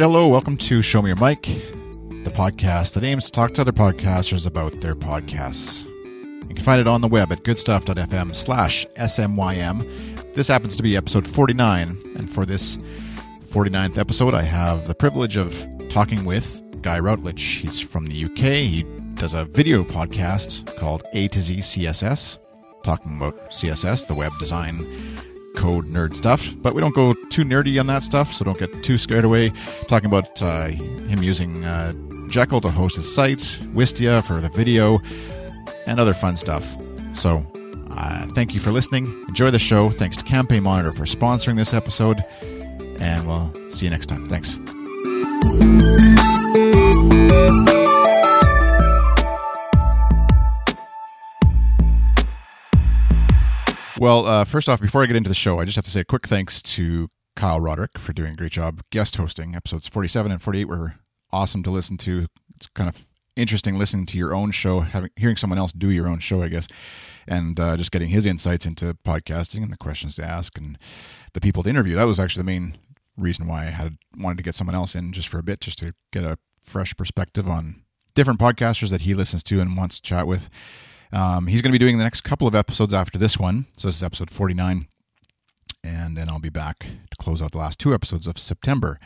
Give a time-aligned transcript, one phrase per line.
[0.00, 3.60] right, hello, welcome to Show Me Your Mic, the podcast that aims to talk to
[3.60, 5.84] other podcasters about their podcasts.
[6.48, 10.32] You can find it on the web at goodstuff.fm slash SMYM.
[10.32, 12.78] This happens to be episode 49, and for this
[13.48, 17.42] 49th episode, I have the privilege of talking with Guy Routledge.
[17.42, 18.38] He's from the UK.
[18.38, 22.38] He does a video podcast called A to Z CSS,
[22.84, 24.82] talking about CSS, the web design
[25.56, 28.82] code nerd stuff, but we don't go too nerdy on that stuff, so don't get
[28.82, 29.52] too scared away.
[29.88, 31.92] Talking about uh, him using uh,
[32.28, 35.00] Jekyll to host his site, Wistia for the video,
[35.86, 36.66] and other fun stuff.
[37.14, 37.44] So,
[37.90, 39.06] uh, thank you for listening.
[39.28, 39.90] Enjoy the show.
[39.90, 42.24] Thanks to Campaign Monitor for sponsoring this episode,
[43.00, 44.28] and we'll see you next time.
[44.28, 44.56] Thanks.
[54.00, 56.00] Well, uh, first off, before I get into the show, I just have to say
[56.00, 59.54] a quick thanks to Kyle Roderick for doing a great job guest hosting.
[59.54, 60.94] Episodes 47 and 48 were
[61.30, 62.26] awesome to listen to.
[62.56, 66.08] It's kind of interesting listening to your own show, having hearing someone else do your
[66.08, 66.66] own show, I guess,
[67.28, 70.78] and uh, just getting his insights into podcasting and the questions to ask and
[71.34, 71.94] the people to interview.
[71.96, 72.78] That was actually the main
[73.18, 75.78] reason why I had wanted to get someone else in just for a bit, just
[75.80, 77.82] to get a fresh perspective on
[78.14, 80.48] different podcasters that he listens to and wants to chat with.
[81.12, 83.66] Um, he's going to be doing the next couple of episodes after this one.
[83.76, 84.86] So this is episode 49.
[85.82, 88.98] And then I'll be back to close out the last two episodes of September.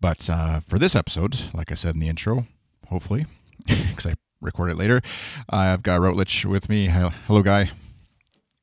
[0.00, 2.46] But uh, for this episode, like I said in the intro,
[2.88, 3.26] hopefully,
[3.66, 5.00] because I record it later,
[5.50, 6.86] I've got Routledge with me.
[6.86, 7.70] Hello, Guy.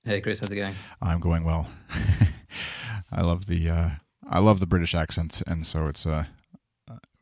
[0.03, 0.39] Hey, Chris.
[0.39, 0.75] How's it going?
[1.01, 1.67] I'm going well.
[3.11, 3.89] I love the uh,
[4.29, 6.25] I love the British accent, and so it's uh,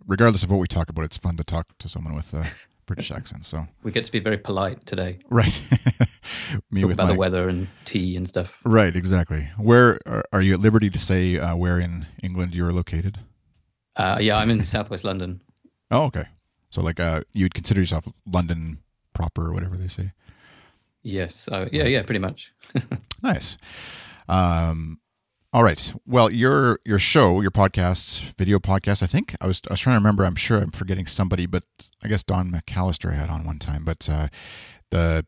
[0.06, 2.44] regardless of what we talk about, it's fun to talk to someone with uh,
[2.86, 3.46] British accent.
[3.46, 5.62] So we get to be very polite today, right?
[6.72, 7.14] Me Talk with about my...
[7.14, 8.60] the weather and tea and stuff.
[8.64, 9.50] Right, exactly.
[9.58, 13.20] Where are, are you at liberty to say uh, where in England you are located?
[13.96, 15.42] Uh, yeah, I'm in Southwest London.
[15.92, 16.26] Oh, okay.
[16.70, 18.80] So like, uh, you'd consider yourself London
[19.14, 20.12] proper, or whatever they say.
[21.04, 21.48] Yes.
[21.48, 21.84] Uh, yeah.
[21.84, 21.92] Right.
[21.92, 22.04] Yeah.
[22.04, 22.54] Pretty much.
[23.22, 23.58] nice.
[24.28, 25.00] Um,
[25.54, 25.94] all right.
[26.08, 29.04] Well, your your show, your podcast, video podcast.
[29.04, 30.26] I think I was I was trying to remember.
[30.26, 31.64] I'm sure I'm forgetting somebody, but
[32.04, 33.86] I guess Don McAllister I had on one time.
[33.86, 34.30] But uh,
[34.90, 35.28] the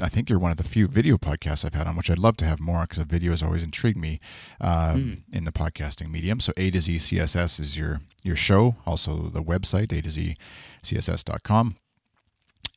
[0.00, 2.38] I think you're one of the few video podcasts I've had on, which I'd love
[2.38, 4.18] to have more because the video has always intrigued me
[4.58, 5.36] um, mm.
[5.36, 6.40] in the podcasting medium.
[6.40, 8.76] So A to Z CSS is your your show.
[8.86, 10.34] Also the website A to Z
[10.82, 11.76] CSS.com.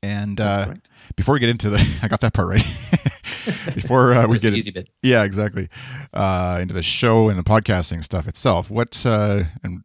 [0.04, 0.74] And uh,
[1.16, 3.09] before we get into the, I got that part right.
[3.76, 4.90] before uh, we get easy bit.
[5.02, 5.70] yeah, exactly,
[6.14, 8.70] uh, into the show and the podcasting stuff itself.
[8.70, 9.84] What uh, and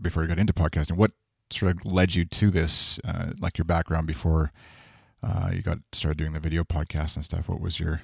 [0.00, 1.12] before we got into podcasting, what
[1.50, 2.98] sort of led you to this?
[3.04, 4.52] Uh, like your background before
[5.22, 7.48] uh, you got started doing the video podcast and stuff.
[7.48, 8.02] What was your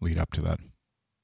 [0.00, 0.60] lead up to that?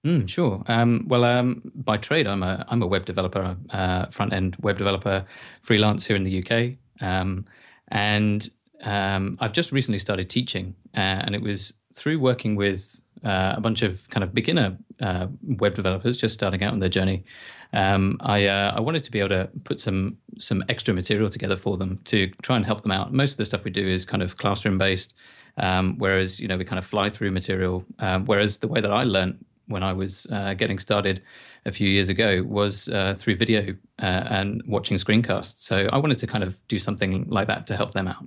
[0.06, 0.62] Mm, sure.
[0.66, 4.78] Um, well, um, by trade, I'm a I'm a web developer, uh, front end web
[4.78, 5.26] developer,
[5.60, 7.44] freelance here in the UK, um,
[7.88, 8.48] and
[8.82, 13.60] um, I've just recently started teaching, uh, and it was through working with uh, a
[13.60, 17.24] bunch of kind of beginner uh, web developers just starting out on their journey.
[17.72, 21.56] Um, I uh, I wanted to be able to put some some extra material together
[21.56, 23.12] for them to try and help them out.
[23.12, 25.14] Most of the stuff we do is kind of classroom based,
[25.58, 27.84] um, whereas you know we kind of fly through material.
[27.98, 31.22] Um, whereas the way that I learned when I was uh, getting started
[31.64, 35.58] a few years ago was uh, through video uh, and watching screencasts.
[35.58, 38.26] So I wanted to kind of do something like that to help them out.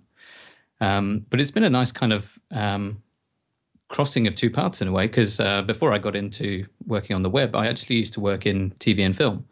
[0.84, 3.02] Um, but it's been a nice kind of um,
[3.88, 7.24] crossing of two paths in a way because uh, before I got into working on
[7.24, 9.46] the web, I actually used to work in TV and film,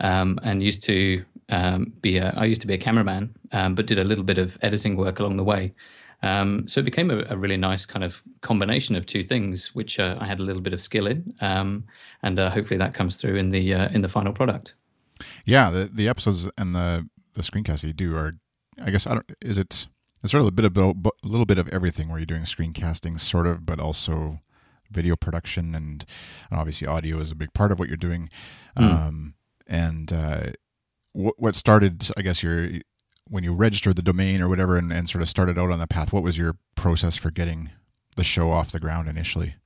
[0.00, 3.86] um, and used to um, be a, I used to be a cameraman, um, but
[3.86, 5.74] did a little bit of editing work along the way.
[6.22, 10.00] Um, so it became a, a, really nice kind of combination of two things, which
[10.00, 13.36] uh, I had a little bit of skill in, and uh, hopefully that comes through
[13.36, 14.74] in the uh, in the final product.
[15.44, 18.32] Yeah, the the episodes and the the screencasts you do are,
[18.82, 19.32] I guess, I don't.
[19.42, 19.86] Is it
[20.24, 23.20] it's sort of a bit of a little bit of everything where you're doing screencasting,
[23.20, 24.40] sort of, but also
[24.90, 26.06] video production and,
[26.50, 28.30] and obviously audio is a big part of what you're doing.
[28.78, 28.84] Mm.
[28.84, 29.34] Um,
[29.66, 30.52] and uh,
[31.12, 32.70] what, what started, I guess, your
[33.28, 35.90] when you registered the domain or whatever, and, and sort of started out on that
[35.90, 36.10] path.
[36.10, 37.70] What was your process for getting
[38.16, 39.56] the show off the ground initially?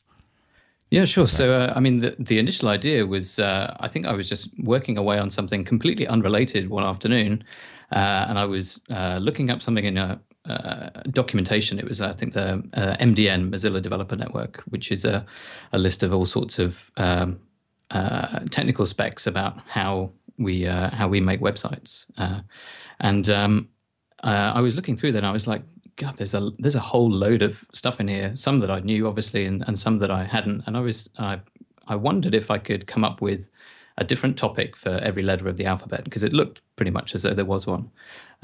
[0.90, 1.28] Yeah, sure.
[1.28, 4.50] So, uh, I mean, the, the initial idea was uh, I think I was just
[4.58, 7.44] working away on something completely unrelated one afternoon.
[7.90, 11.79] Uh, and I was uh, looking up something in a, uh, documentation.
[11.79, 15.25] It was, I think, the uh, MDN Mozilla Developer Network, which is a,
[15.73, 17.39] a list of all sorts of um,
[17.91, 22.06] uh, technical specs about how we uh, how we make websites.
[22.17, 22.41] Uh,
[23.00, 23.69] and um,
[24.23, 25.62] uh, I was looking through that, and I was like,
[25.97, 28.35] God, there's a there's a whole load of stuff in here.
[28.37, 30.65] Some that I knew, obviously, and, and some that I hadn't.
[30.67, 31.41] And I was I
[31.87, 33.50] I wondered if I could come up with
[33.99, 37.23] a different topic for every letter of the alphabet because it looked pretty much as
[37.23, 37.91] though there was one.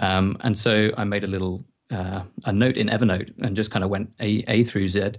[0.00, 3.84] Um, and so I made a little uh, a note in Evernote and just kind
[3.84, 5.12] of went A, a through Z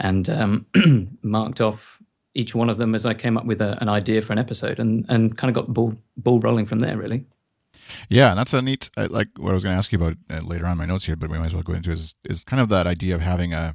[0.00, 0.66] and um,
[1.22, 2.00] marked off
[2.34, 4.78] each one of them as I came up with a, an idea for an episode
[4.78, 7.24] and, and kind of got ball, ball rolling from there, really.
[8.08, 10.66] Yeah, that's a neat, like what I was going to ask you about uh, later
[10.66, 12.68] on my notes here, but we might as well go into is, is kind of
[12.70, 13.74] that idea of having a,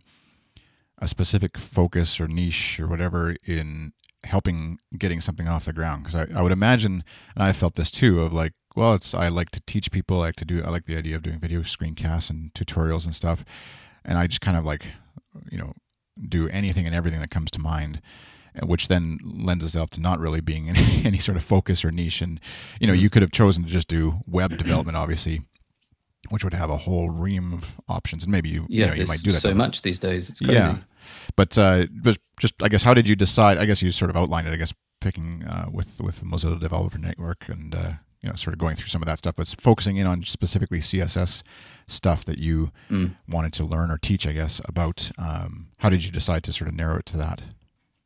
[0.97, 3.93] a specific focus or niche or whatever in
[4.25, 6.03] helping getting something off the ground.
[6.03, 7.03] Because I, I would imagine,
[7.35, 10.21] and I felt this too, of like, well, it's I like to teach people.
[10.21, 10.63] I like to do.
[10.63, 13.43] I like the idea of doing video screencasts and tutorials and stuff.
[14.05, 14.93] And I just kind of like,
[15.51, 15.73] you know,
[16.27, 18.01] do anything and everything that comes to mind,
[18.63, 22.21] which then lends itself to not really being any, any sort of focus or niche.
[22.21, 22.39] And
[22.79, 25.41] you know, you could have chosen to just do web development, obviously,
[26.29, 28.23] which would have a whole ream of options.
[28.23, 29.41] And maybe you, yeah, you, know, you might do that.
[29.41, 30.53] So much these days, it's crazy.
[30.53, 30.77] Yeah,
[31.35, 33.57] but uh, but just I guess how did you decide?
[33.57, 34.53] I guess you sort of outlined it.
[34.53, 38.59] I guess picking uh, with with Mozilla Developer Network and uh, you know sort of
[38.59, 41.43] going through some of that stuff, but focusing in on specifically CSS
[41.87, 43.15] stuff that you mm.
[43.27, 44.27] wanted to learn or teach.
[44.27, 47.43] I guess about um, how did you decide to sort of narrow it to that?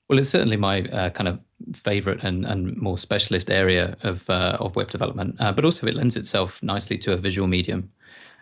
[0.10, 1.40] Well, it's certainly my uh, kind of
[1.74, 5.96] favorite and, and more specialist area of uh, of web development, uh, but also it
[5.96, 7.92] lends itself nicely to a visual medium.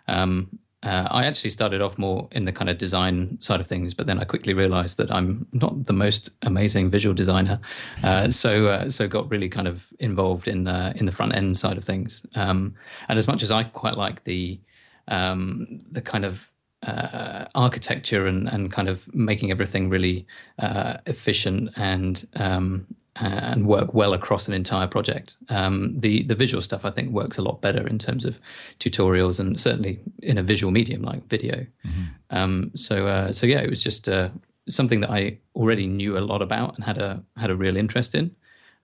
[0.08, 3.94] Um, uh, I actually started off more in the kind of design side of things,
[3.94, 7.60] but then I quickly realized that I'm not the most amazing visual designer.
[8.04, 11.58] Uh, so uh, so got really kind of involved in the in the front end
[11.58, 12.26] side of things.
[12.36, 12.74] Um,
[13.08, 14.60] and as much as I quite like the
[15.08, 16.52] um, the kind of
[16.84, 20.26] uh, architecture and, and kind of making everything really
[20.58, 22.88] uh, efficient and um,
[23.18, 25.36] and work well across an entire project.
[25.50, 28.40] Um, the the visual stuff I think works a lot better in terms of
[28.80, 31.66] tutorials and certainly in a visual medium like video.
[31.86, 32.04] Mm-hmm.
[32.30, 34.30] Um, so uh, so yeah, it was just uh,
[34.70, 38.16] something that I already knew a lot about and had a had a real interest
[38.16, 38.36] in.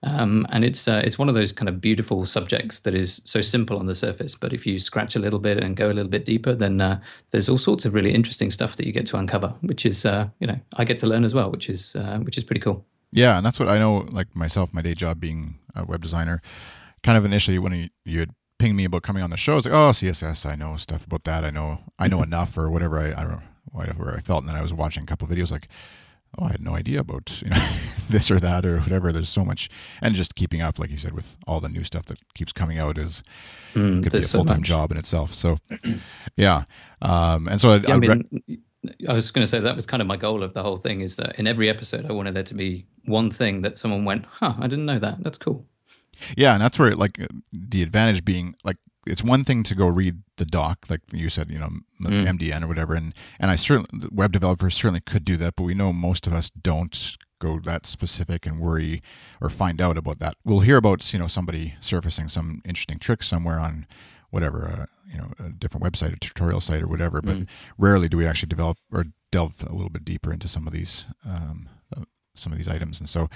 [0.04, 3.40] Um, and it's uh, it's one of those kind of beautiful subjects that is so
[3.40, 6.10] simple on the surface, but if you scratch a little bit and go a little
[6.10, 9.16] bit deeper, then uh, there's all sorts of really interesting stuff that you get to
[9.16, 12.18] uncover, which is uh, you know I get to learn as well, which is uh,
[12.18, 12.86] which is pretty cool.
[13.10, 14.06] Yeah, and that's what I know.
[14.10, 16.42] Like myself, my day job being a web designer,
[17.02, 19.56] kind of initially when you, you had pinged me about coming on the show, I
[19.56, 21.44] was like, oh, CSS, I know stuff about that.
[21.44, 22.98] I know, I know enough, or whatever.
[22.98, 24.40] I, I don't know, whatever I felt.
[24.40, 25.68] And then I was watching a couple of videos, like,
[26.38, 27.56] oh, I had no idea about you know
[28.10, 29.12] this or that or whatever.
[29.12, 29.68] There's so much,
[30.02, 32.78] and just keeping up, like you said, with all the new stuff that keeps coming
[32.78, 33.22] out is
[33.74, 35.34] mm, could be a full time so job in itself.
[35.34, 35.58] So,
[36.36, 36.64] yeah,
[37.00, 38.62] um, and so I, yeah, I, I mean,
[39.08, 41.00] I was going to say that was kind of my goal of the whole thing
[41.00, 44.24] is that in every episode I wanted there to be one thing that someone went,
[44.26, 45.22] "Huh, I didn't know that.
[45.22, 45.66] That's cool."
[46.36, 47.18] Yeah, and that's where like
[47.52, 48.76] the advantage being like
[49.06, 51.70] it's one thing to go read the doc, like you said, you know,
[52.02, 52.26] mm.
[52.26, 55.74] MDN or whatever, and and I certainly web developers certainly could do that, but we
[55.74, 59.02] know most of us don't go that specific and worry
[59.40, 60.34] or find out about that.
[60.44, 63.86] We'll hear about you know somebody surfacing some interesting trick somewhere on
[64.30, 67.20] whatever uh, you know a different website, a tutorial site, or whatever.
[67.20, 67.48] But mm.
[67.76, 71.06] rarely do we actually develop or delve a little bit deeper into some of these
[71.24, 72.04] um, uh,
[72.38, 73.00] some of these items.
[73.00, 73.28] And so,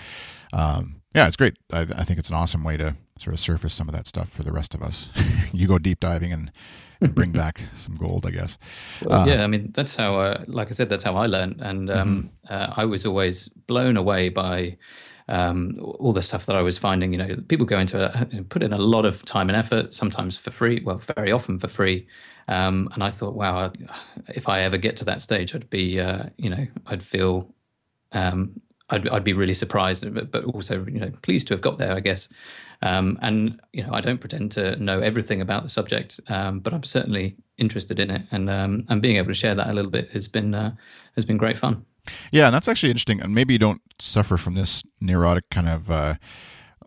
[0.53, 1.57] um, yeah, it's great.
[1.73, 4.31] I, I, think it's an awesome way to sort of surface some of that stuff
[4.31, 5.09] for the rest of us.
[5.53, 6.53] you go deep diving and,
[7.01, 8.59] and bring back some gold, I guess.
[9.03, 11.61] Well, uh, yeah, I mean that's how, uh, like I said, that's how I learned,
[11.61, 12.55] and um, mm-hmm.
[12.55, 14.79] uh, I was always blown away by
[15.33, 17.13] um, all the stuff that I was finding.
[17.13, 20.37] You know, people go into a, put in a lot of time and effort, sometimes
[20.37, 20.83] for free.
[20.85, 22.07] Well, very often for free.
[22.49, 23.73] Um, and I thought, wow,
[24.29, 27.55] if I ever get to that stage, I'd be, uh, you know, I'd feel,
[28.13, 28.61] um,
[28.91, 31.95] I'd, I'd be really surprised, but, but also, you know, pleased to have got there,
[31.95, 32.29] I guess.
[32.83, 36.75] Um, and you know, I don't pretend to know everything about the subject, um, but
[36.75, 39.91] I'm certainly interested in it, and um, and being able to share that a little
[39.91, 40.75] bit has been uh,
[41.15, 41.87] has been great fun.
[42.31, 43.21] Yeah, and that's actually interesting.
[43.21, 46.15] And maybe you don't suffer from this neurotic kind of uh,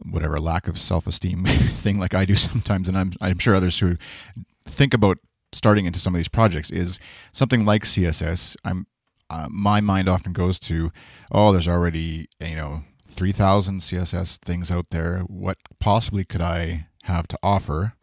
[0.03, 3.79] whatever lack of self esteem thing like I do sometimes, and I'm I'm sure others
[3.79, 3.95] who
[4.67, 5.17] think about
[5.53, 6.99] starting into some of these projects is
[7.31, 8.55] something like CSS.
[8.63, 8.87] I'm
[9.29, 10.91] uh, my mind often goes to,
[11.31, 15.19] oh, there's already you know three thousand CSS things out there.
[15.19, 17.93] What possibly could I have to offer?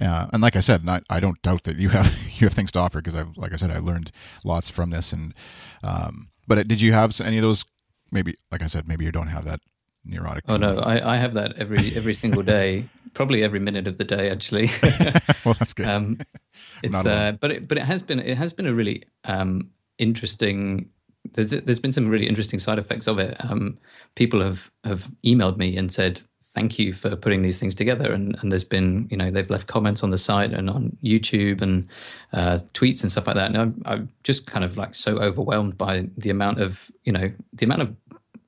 [0.00, 2.06] Uh, and like I said, not, I don't doubt that you have
[2.40, 4.10] you have things to offer because I've like I said I learned
[4.44, 5.34] lots from this and
[5.82, 7.64] um, but did you have any of those?
[8.10, 9.60] Maybe, like I said, maybe you don't have that
[10.04, 10.44] neurotic.
[10.48, 14.04] Oh no, I, I have that every every single day, probably every minute of the
[14.04, 14.70] day, actually.
[15.44, 15.88] well, that's good.
[15.88, 16.18] Um,
[16.82, 20.90] it's uh, but it, but it has been it has been a really um, interesting.
[21.34, 23.36] There's there's been some really interesting side effects of it.
[23.40, 23.78] Um,
[24.14, 28.12] people have have emailed me and said thank you for putting these things together.
[28.12, 31.62] And, and there's been, you know, they've left comments on the site and on YouTube
[31.62, 31.86] and
[32.32, 33.46] uh, tweets and stuff like that.
[33.46, 37.30] And I'm, I'm, just kind of like so overwhelmed by the amount of, you know,
[37.52, 37.94] the amount of,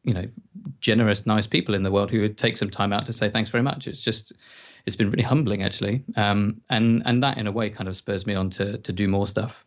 [0.03, 0.27] you know,
[0.81, 3.51] generous, nice people in the world who would take some time out to say thanks
[3.51, 3.87] very much.
[3.87, 4.33] It's just,
[4.87, 8.27] it's been really humbling actually, um, and and that in a way kind of spurs
[8.27, 9.65] me on to to do more stuff,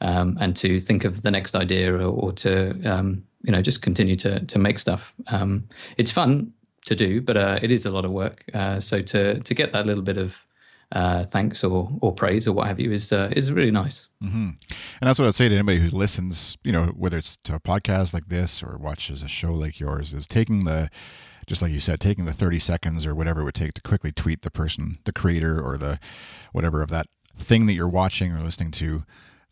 [0.00, 3.82] um, and to think of the next idea or, or to um, you know just
[3.82, 5.14] continue to to make stuff.
[5.28, 6.52] Um, it's fun
[6.86, 8.44] to do, but uh, it is a lot of work.
[8.54, 10.46] Uh, so to to get that little bit of
[10.92, 14.08] uh, thanks or or praise or what have you is uh, is really nice.
[14.22, 14.50] Mm-hmm.
[15.00, 17.60] And that's what I'd say to anybody who listens, you know, whether it's to a
[17.60, 20.88] podcast like this or watches a show like yours, is taking the
[21.46, 24.12] just like you said, taking the 30 seconds or whatever it would take to quickly
[24.12, 25.98] tweet the person, the creator or the
[26.52, 27.06] whatever of that
[27.38, 29.04] thing that you're watching or listening to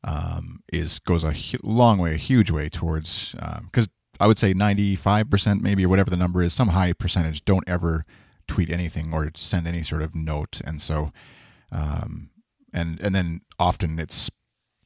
[0.07, 4.55] um, is goes a long way, a huge way towards because um, I would say
[4.55, 8.03] 95% maybe or whatever the number is, some high percentage don't ever
[8.49, 10.61] tweet anything or send any sort of note.
[10.65, 11.11] And so,
[11.71, 12.31] um,
[12.73, 14.31] and, and then often it's,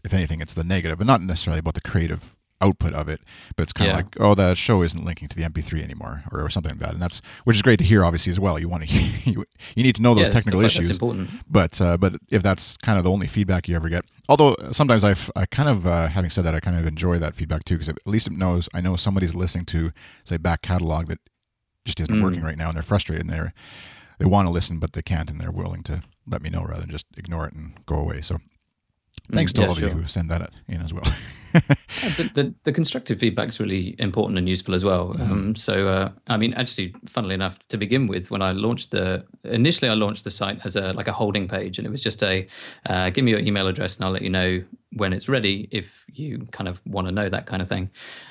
[0.04, 3.20] if anything, it's the negative, and not necessarily about the creative output of it,
[3.56, 3.98] but it's kind yeah.
[3.98, 6.80] of like, oh, the show isn't linking to the MP3 anymore, or, or, something like
[6.80, 8.58] that, and that's which is great to hear, obviously as well.
[8.58, 8.94] You want to
[9.30, 11.30] you, you need to know those yeah, technical issues, that's important.
[11.48, 15.04] but uh, but if that's kind of the only feedback you ever get, although sometimes
[15.04, 17.74] I've I kind of uh, having said that, I kind of enjoy that feedback too
[17.74, 19.92] because at least it knows I know somebody's listening to
[20.24, 21.18] say back catalog that
[21.84, 22.22] just isn't mm.
[22.22, 23.52] working right now, and they're frustrated and they're
[24.18, 26.82] they want to listen but they can't, and they're willing to let me know rather
[26.82, 28.20] than just ignore it and go away.
[28.20, 28.38] So
[29.32, 29.88] thanks mm, to yeah, all of sure.
[29.88, 31.04] you who send that in as well.
[31.52, 35.08] the, the, the, constructive feedback is really important and useful as well.
[35.08, 35.32] Mm-hmm.
[35.32, 39.25] Um, so, uh, I mean, actually, funnily enough, to begin with, when I launched the
[39.42, 42.22] initially, I launched the site as a like a holding page, and it was just
[42.22, 42.46] a
[42.87, 46.04] uh, give me your email address and I'll let you know when it's ready if
[46.12, 47.90] you kind of want to know that kind of thing.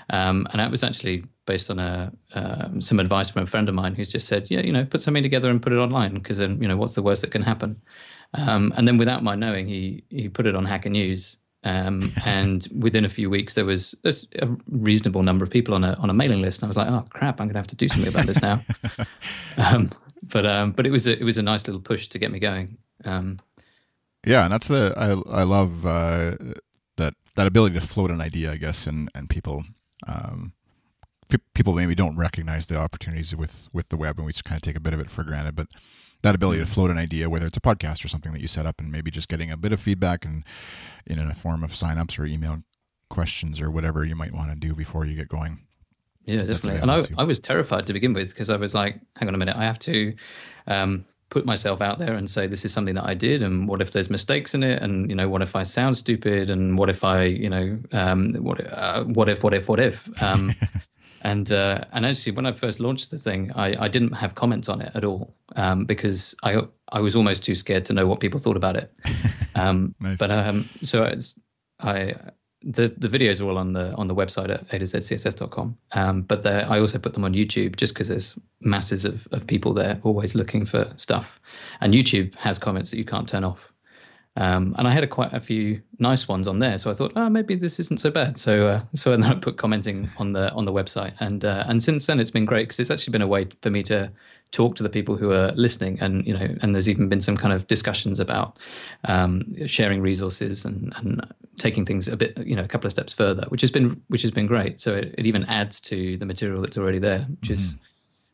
[0.10, 3.76] Um, and that was actually based on a um, some advice from a friend of
[3.76, 6.38] mine who's just said, yeah, you know, put something together and put it online because
[6.38, 7.82] then you know what's the worst that can happen.
[8.34, 12.68] Um, and then without my knowing, he he put it on Hacker News um, and
[12.78, 16.14] within a few weeks, there was a, reasonable number of people on a on a
[16.14, 16.62] mailing list.
[16.62, 18.42] And I was like, "Oh crap, I'm going to have to do something about this
[18.42, 18.62] now."
[19.58, 19.90] um,
[20.24, 22.40] but um, but it was a, it was a nice little push to get me
[22.40, 22.78] going.
[23.06, 23.40] Um,
[24.26, 26.36] yeah, and that's the I I love uh,
[26.98, 29.64] that that ability to float an idea, I guess, and and people
[30.08, 30.54] um,
[31.54, 34.62] people maybe don't recognize the opportunities with with the web, and we just kind of
[34.62, 35.68] take a bit of it for granted, but
[36.22, 36.74] that ability to mm.
[36.74, 39.12] float an idea, whether it's a podcast or something that you set up, and maybe
[39.12, 40.44] just getting a bit of feedback and
[41.06, 42.64] in a form of signups or email
[43.10, 45.60] questions or whatever you might want to do before you get going.
[46.26, 46.82] Yeah, definitely.
[46.82, 49.38] And I, I was terrified to begin with because I was like, hang on a
[49.38, 50.14] minute, I have to
[50.68, 53.82] um, put myself out there and say this is something that I did, and what
[53.82, 56.90] if there's mistakes in it, and you know, what if I sound stupid, and what
[56.90, 60.10] if I, you know, um, what, uh, what if, what if, what if?
[60.22, 60.54] Um,
[61.22, 64.70] And uh, and actually, when I first launched the thing, I, I didn't have comments
[64.70, 66.62] on it at all um, because I
[66.92, 68.94] I was almost too scared to know what people thought about it.
[69.56, 70.18] Um, nice.
[70.18, 71.04] But um, so
[71.82, 72.16] I
[72.62, 75.78] the the videos are all on the on the website at a to zcss.com.
[75.94, 79.74] Um, but I also put them on YouTube just because there's masses of, of people
[79.74, 81.40] there always looking for stuff,
[81.82, 83.72] and YouTube has comments that you can't turn off.
[84.40, 87.12] Um, and I had a, quite a few nice ones on there, so I thought,
[87.18, 88.38] oh, maybe this isn't so bad.
[88.38, 91.84] So, uh, so then I put commenting on the on the website, and uh, and
[91.84, 94.10] since then it's been great because it's actually been a way for me to
[94.52, 97.36] talk to the people who are listening, and you know, and there's even been some
[97.36, 98.58] kind of discussions about
[99.04, 101.22] um, sharing resources and and
[101.58, 104.22] taking things a bit, you know, a couple of steps further, which has been which
[104.22, 104.80] has been great.
[104.80, 107.54] So it, it even adds to the material that's already there, which mm-hmm.
[107.54, 107.76] is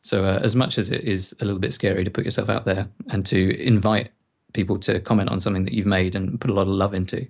[0.02, 2.64] so uh, as much as it is a little bit scary to put yourself out
[2.64, 4.12] there and to invite
[4.56, 7.26] people to comment on something that you've made and put a lot of love into.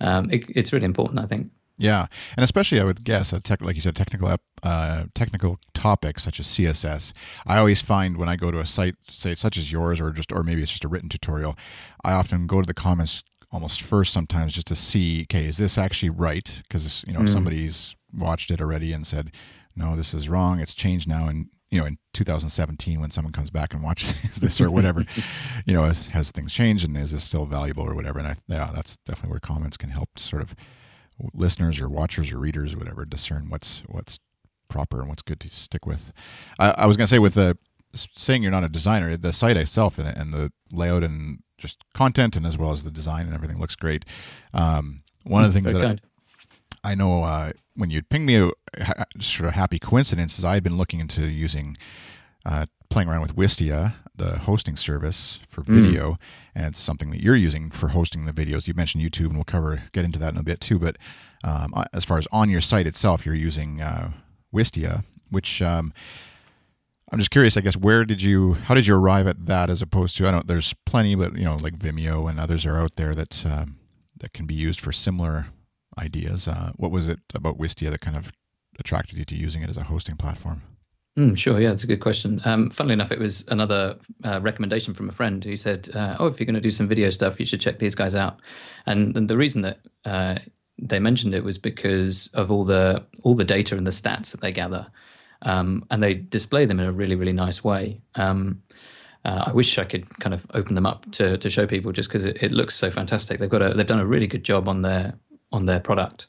[0.00, 1.50] Um, it, it's really important, I think.
[1.80, 2.06] Yeah,
[2.36, 6.40] and especially I would guess, a tech, like you said, technical uh, technical topics such
[6.40, 7.12] as CSS.
[7.46, 10.32] I always find when I go to a site, say such as yours, or just
[10.32, 11.56] or maybe it's just a written tutorial,
[12.02, 15.78] I often go to the comments almost first sometimes just to see, okay, is this
[15.78, 16.62] actually right?
[16.68, 17.28] Because you know mm.
[17.28, 19.30] somebody's watched it already and said,
[19.76, 20.58] no, this is wrong.
[20.58, 24.60] It's changed now, and you know, in 2017 when someone comes back and watches this
[24.60, 25.04] or whatever,
[25.66, 28.18] you know, has, has, things changed and is this still valuable or whatever?
[28.18, 30.54] And I, yeah, that's definitely where comments can help sort of
[31.34, 34.18] listeners or watchers or readers or whatever discern what's what's
[34.68, 36.12] proper and what's good to stick with.
[36.58, 37.58] I, I was going to say with the
[37.94, 42.36] saying you're not a designer, the site itself and, and, the layout and just content
[42.36, 44.04] and as well as the design and everything looks great.
[44.52, 46.00] Um, one of the things Very that
[46.90, 48.50] I, know uh, when you'd ping me a
[49.20, 51.76] sort of happy coincidences, I had been looking into using
[52.44, 55.82] uh, playing around with Wistia, the hosting service for hmm.
[55.82, 56.18] video, mm.
[56.54, 58.66] and it's something that you're using for hosting the videos.
[58.66, 60.78] You mentioned YouTube, and we'll cover get into that in a bit too.
[60.78, 60.96] But
[61.44, 64.12] um, as far as on your site itself, you're using uh,
[64.52, 65.92] Wistia, which um,
[67.12, 67.56] I'm just curious.
[67.56, 70.30] I guess where did you, how did you arrive at that, as opposed to I
[70.30, 70.46] don't.
[70.46, 73.76] There's plenty, but you know, like Vimeo and others are out there that um,
[74.18, 75.48] that can be used for similar
[75.98, 76.48] ideas.
[76.48, 78.32] Uh, what was it about Wistia that kind of
[78.78, 80.62] attracted you to using it as a hosting platform?
[81.18, 82.40] Mm, sure, yeah, that's a good question.
[82.44, 86.26] Um, funnily enough, it was another uh, recommendation from a friend who said, uh, "Oh,
[86.26, 88.38] if you're going to do some video stuff, you should check these guys out."
[88.86, 90.36] And, and the reason that uh,
[90.80, 94.40] they mentioned it was because of all the all the data and the stats that
[94.40, 94.86] they gather,
[95.42, 98.00] um, and they display them in a really really nice way.
[98.14, 98.62] Um,
[99.24, 102.08] uh, I wish I could kind of open them up to to show people just
[102.08, 103.40] because it, it, looks so fantastic.
[103.40, 105.14] They've got a they've done a really good job on their
[105.52, 106.26] on their product.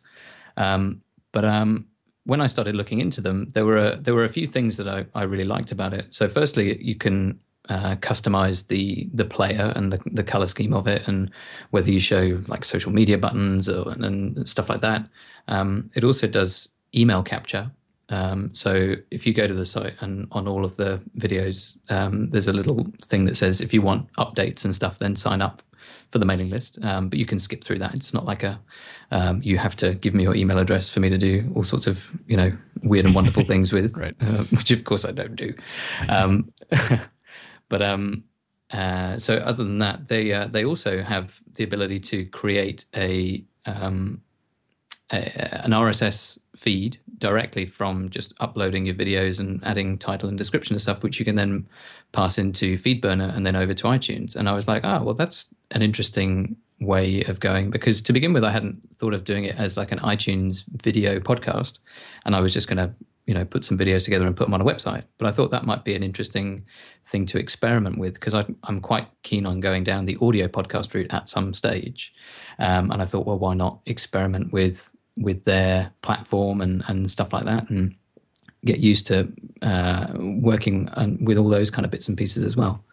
[0.58, 1.86] Um, but um,
[2.26, 4.88] when I started looking into them, there were a, there were a few things that
[4.88, 6.14] I, I really liked about it.
[6.14, 10.88] So firstly, you can uh, customize the the player and the, the color scheme of
[10.88, 11.30] it, and
[11.70, 15.08] whether you show like social media buttons or, and stuff like that.
[15.48, 17.72] Um, it also does email capture.
[18.10, 22.30] Um, so if you go to the site and on all of the videos, um,
[22.32, 25.62] there's a little thing that says if you want updates and stuff, then sign up
[26.10, 26.78] for the mailing list.
[26.84, 27.94] Um, but you can skip through that.
[27.94, 28.60] It's not like a
[29.12, 31.88] um, you have to give me your email address for me to do all sorts
[31.88, 32.52] of you know
[32.84, 34.16] weird and wonderful things with, right.
[34.22, 35.54] uh, which of course I don't do.
[36.08, 36.52] Um,
[37.70, 38.24] but um,
[38.72, 43.44] uh, so other than that, they uh, they also have the ability to create a,
[43.66, 44.22] um,
[45.12, 50.74] a an RSS feed directly from just uploading your videos and adding title and description
[50.74, 51.68] and stuff, which you can then
[52.12, 54.36] pass into FeedBurner and then over to iTunes.
[54.36, 58.34] And I was like, oh, well, that's an interesting way of going because to begin
[58.34, 61.80] with, I hadn't thought of doing it as like an iTunes video podcast,
[62.26, 62.94] and I was just going to
[63.26, 65.04] you know put some videos together and put them on a website.
[65.18, 66.66] But I thought that might be an interesting
[67.06, 71.12] thing to experiment with because I'm quite keen on going down the audio podcast route
[71.12, 72.14] at some stage,
[72.60, 77.34] um, and I thought, well, why not experiment with with their platform and and stuff
[77.34, 77.96] like that and
[78.66, 80.90] get used to uh, working
[81.22, 82.84] with all those kind of bits and pieces as well.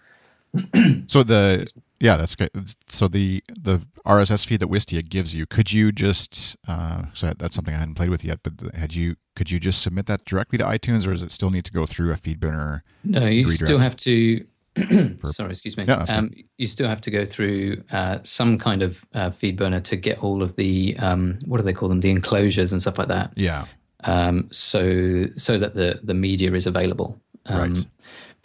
[1.07, 2.51] so the yeah, that's good.
[2.89, 7.57] So the the RSS feed that Wistia gives you, could you just uh, so that's
[7.57, 10.59] something I hadn't played with yet, but had you could you just submit that directly
[10.59, 12.83] to iTunes, or does it still need to go through a FeedBurner?
[13.05, 13.65] No, you redirect?
[13.65, 14.47] still have to.
[15.25, 15.85] sorry, excuse me.
[15.87, 19.97] Yeah, um, you still have to go through uh, some kind of uh, FeedBurner to
[19.97, 23.09] get all of the um, what do they call them, the enclosures and stuff like
[23.09, 23.33] that.
[23.37, 23.67] Yeah.
[24.05, 27.21] Um, so so that the the media is available.
[27.47, 27.87] Um, right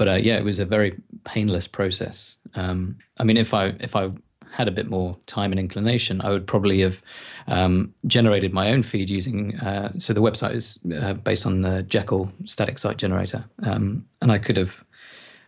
[0.01, 2.37] but uh, yeah, it was a very painless process.
[2.55, 4.09] Um, I mean, if I if I
[4.51, 7.03] had a bit more time and inclination, I would probably have
[7.45, 9.59] um, generated my own feed using.
[9.59, 14.31] Uh, so the website is uh, based on the Jekyll static site generator, um, and
[14.31, 14.83] I could have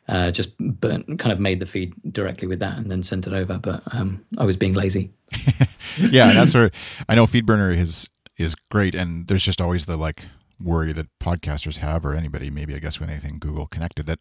[0.08, 3.34] uh, just burnt, kind of made the feed directly with that and then sent it
[3.34, 3.58] over.
[3.58, 5.12] But um, I was being lazy.
[5.98, 6.72] yeah, that's where
[7.08, 10.26] I know FeedBurner is is great, and there's just always the like
[10.60, 14.20] worry that podcasters have, or anybody, maybe I guess with anything Google connected, that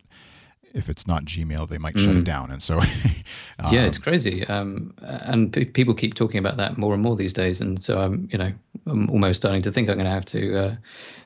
[0.75, 2.05] if it's not Gmail, they might mm.
[2.05, 2.25] shut it mm.
[2.25, 2.51] down.
[2.51, 2.79] And so,
[3.59, 4.47] um, yeah, it's crazy.
[4.47, 7.61] Um, and p- people keep talking about that more and more these days.
[7.61, 8.53] And so I'm, you know,
[8.87, 10.77] I'm almost starting to think I'm going to have to uh,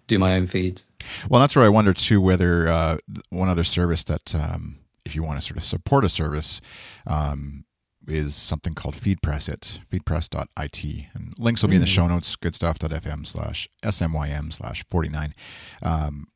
[0.07, 0.89] do my own feeds.
[1.29, 2.99] Well, that's where I wonder too whether uh,
[3.31, 6.61] one other service that, um, if you want to sort of support a service,
[7.07, 7.65] um,
[8.09, 11.07] is something called FeedPress it, feedpress.it.
[11.15, 11.77] And links will be mm-hmm.
[11.77, 11.95] in the mm.
[11.95, 15.35] show notes, goodstuff.fm slash SMYM slash 49.
[15.83, 16.29] Um,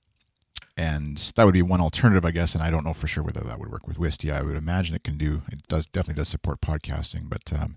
[0.76, 2.54] and that would be one alternative, I guess.
[2.54, 4.33] And I don't know for sure whether that would work with Wistia.
[4.35, 7.76] I would imagine it can do, it does definitely does support podcasting, but um,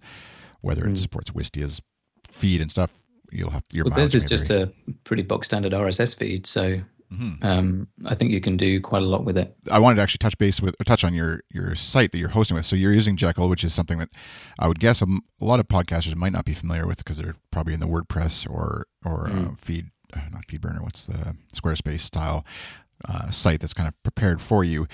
[0.61, 0.91] whether mm.
[0.91, 1.81] it supports Wistia's
[2.29, 3.01] feed and stuff,
[3.31, 4.71] you'll have your well, this is just a
[5.03, 6.45] pretty box standard RSS feed.
[6.45, 6.81] So
[7.13, 7.45] Mm-hmm.
[7.45, 9.55] Um, I think you can do quite a lot with it.
[9.69, 12.55] I wanted to actually touch base with, touch on your your site that you're hosting
[12.55, 12.65] with.
[12.65, 14.09] So you're using Jekyll, which is something that
[14.57, 17.35] I would guess a, a lot of podcasters might not be familiar with because they're
[17.51, 19.51] probably in the WordPress or or mm.
[19.51, 19.91] uh, feed
[20.31, 20.81] not FeedBurner.
[20.81, 22.45] What's the Squarespace style
[23.07, 24.87] uh, site that's kind of prepared for you?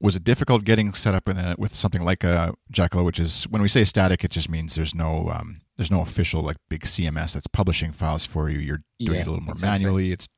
[0.00, 3.44] Was it difficult getting set up in a, with something like a Jekyll, which is
[3.44, 6.82] when we say static, it just means there's no um, there's no official like big
[6.82, 8.58] CMS that's publishing files for you.
[8.58, 9.84] You're doing yeah, it a little more exactly.
[9.84, 10.12] manually.
[10.12, 10.28] It's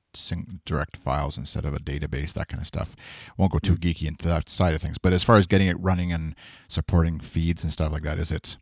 [0.64, 2.94] direct files instead of a database, that kind of stuff.
[3.36, 3.80] Won't go too mm.
[3.80, 4.98] geeky into that side of things.
[4.98, 6.34] But as far as getting it running and
[6.68, 8.56] supporting feeds and stuff like that, is it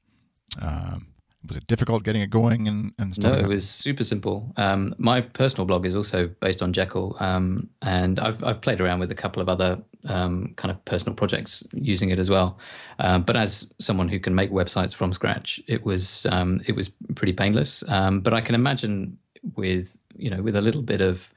[0.60, 1.08] um,
[1.46, 3.32] was it difficult getting it going and, and stuff?
[3.32, 4.52] No, like it was super simple.
[4.56, 9.00] Um, my personal blog is also based on Jekyll, um, and I've I've played around
[9.00, 12.58] with a couple of other um, kind of personal projects using it as well.
[12.98, 16.88] Uh, but as someone who can make websites from scratch, it was um, it was
[17.14, 17.82] pretty painless.
[17.88, 19.18] Um, but I can imagine
[19.56, 21.32] with you know with a little bit of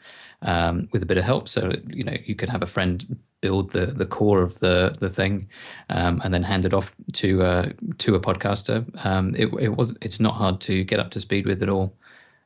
[0.45, 1.49] um, with a bit of help.
[1.49, 5.09] So you know you could have a friend build the the core of the the
[5.09, 5.49] thing,
[5.89, 9.05] um, and then hand it off to uh, to a podcaster.
[9.05, 11.93] Um, it, it was it's not hard to get up to speed with at all.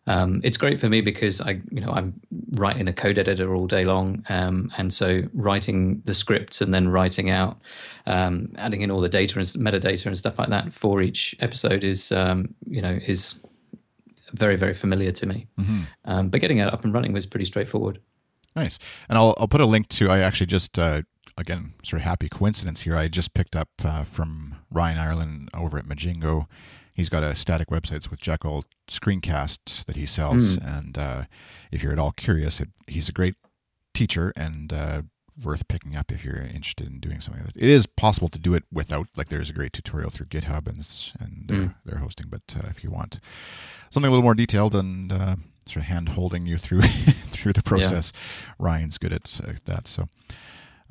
[0.08, 2.20] Um, it's great for me because I, you know, I'm
[2.54, 6.88] writing a code editor all day long, um, and so writing the scripts and then
[6.88, 7.62] writing out,
[8.08, 11.84] um, adding in all the data and metadata and stuff like that for each episode
[11.84, 13.36] is, you know, is
[14.34, 15.48] very very familiar to me.
[15.60, 15.82] Mm-hmm.
[16.06, 18.00] Um, but getting it up and running was pretty straightforward.
[18.56, 18.80] Nice.
[19.08, 20.10] And I'll I'll put a link to.
[20.10, 21.04] I actually just uh,
[21.38, 22.96] again sort of happy coincidence here.
[22.96, 26.48] I just picked up uh, from Ryan Irelan over at Mijingo.
[26.94, 30.78] He's got a static websites with Jekyll screencast that he sells, mm.
[30.78, 31.24] and uh,
[31.72, 33.36] if you're at all curious, it, he's a great
[33.94, 35.04] teacher and uh,
[35.44, 37.62] worth picking up if you're interested in doing something like that.
[37.62, 40.88] It is possible to do it without, like, there's a great tutorial through GitHub and
[41.20, 41.76] and mm.
[41.86, 42.28] their hosting.
[42.30, 43.20] But uh, if you want
[43.90, 46.82] something a little more detailed and uh, sort of hand holding you through
[47.32, 48.54] through the process, yeah.
[48.60, 49.88] Ryan's good at that.
[49.88, 50.08] So.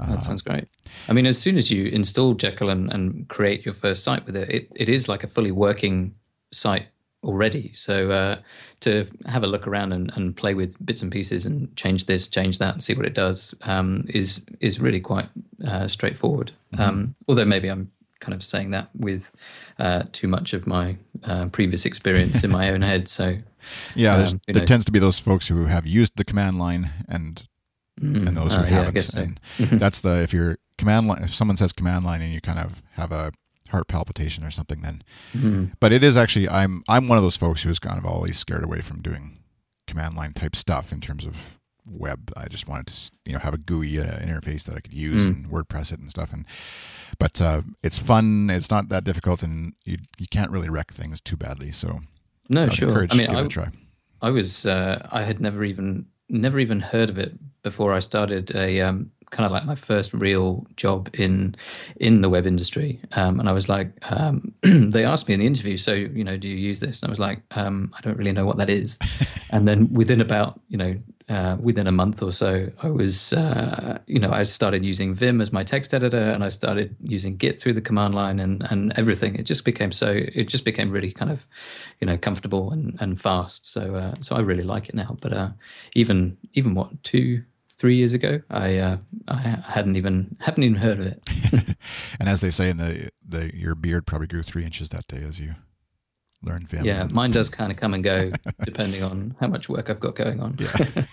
[0.01, 0.69] Uh, that sounds great.
[1.09, 4.37] I mean, as soon as you install Jekyll and, and create your first site with
[4.37, 6.15] it, it, it is like a fully working
[6.53, 6.87] site
[7.25, 7.73] already.
[7.75, 8.37] So uh,
[8.81, 12.29] to have a look around and, and, play with bits and pieces and change this,
[12.29, 15.29] change that, and see what it does um, is is really quite
[15.67, 16.53] uh, straightforward.
[16.73, 16.83] Mm-hmm.
[16.83, 19.33] Um, although maybe I'm kind of saying that with
[19.79, 23.09] uh, too much of my uh, previous experience in my own head.
[23.09, 23.39] So
[23.95, 27.47] yeah, um, there tends to be those folks who have used the command line and
[28.01, 29.03] mm, and those who uh, haven't.
[29.03, 29.21] So.
[29.21, 29.79] And mm-hmm.
[29.79, 32.83] that's the if you're command line if someone says command line and you kind of
[32.95, 33.33] have a
[33.71, 35.03] heart palpitation or something then.
[35.35, 35.65] Mm-hmm.
[35.81, 38.65] But it is actually I'm I'm one of those folks who's kind of always scared
[38.65, 39.39] away from doing
[39.87, 41.37] command line type stuff in terms of
[41.87, 42.33] web.
[42.37, 45.27] I just wanted to you know have a GUI uh, interface that I could use
[45.27, 45.29] mm.
[45.29, 46.33] and WordPress it and stuff.
[46.33, 46.45] And
[47.19, 48.51] but uh, it's fun.
[48.51, 51.73] It's not that difficult, and you you can't really wreck things too badly.
[51.73, 52.01] So
[52.49, 53.07] no, I'd sure.
[53.11, 53.47] I mean, I,
[54.21, 58.55] I was uh, I had never even never even heard of it before I started
[58.55, 61.55] a um, kind of like my first real job in
[61.97, 63.01] in the web industry.
[63.13, 66.37] Um, and I was like, um, they asked me in the interview, so you know,
[66.37, 67.03] do you use this?
[67.03, 68.99] And I was like, um, I don't really know what that is.
[69.51, 70.97] and then within about you know
[71.29, 75.41] uh, within a month or so, I was uh, you know I started using Vim
[75.41, 78.93] as my text editor, and I started using Git through the command line and and
[78.97, 79.35] everything.
[79.35, 81.47] It just became so it just became really kind of
[82.01, 83.67] you know comfortable and and fast.
[83.67, 85.17] So uh, so I really like it now.
[85.21, 85.51] But uh,
[85.95, 87.43] even even what two
[87.79, 88.43] three years ago.
[88.51, 88.97] I uh,
[89.29, 91.29] I hadn't even hadn't even heard of it.
[92.21, 95.23] and as they say in the the your beard probably grew three inches that day
[95.23, 95.55] as you
[96.43, 96.85] learned Vim.
[96.85, 98.33] Yeah, mine does kind of come and go
[98.65, 100.59] depending on how much work I've got going on.
[100.59, 101.05] yeah.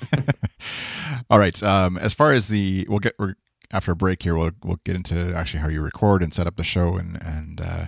[1.29, 1.61] All right.
[1.63, 3.35] Um, as far as the we'll get we're,
[3.71, 6.57] after a break here, we'll we'll get into actually how you record and set up
[6.57, 7.61] the show and and.
[7.61, 7.85] Uh,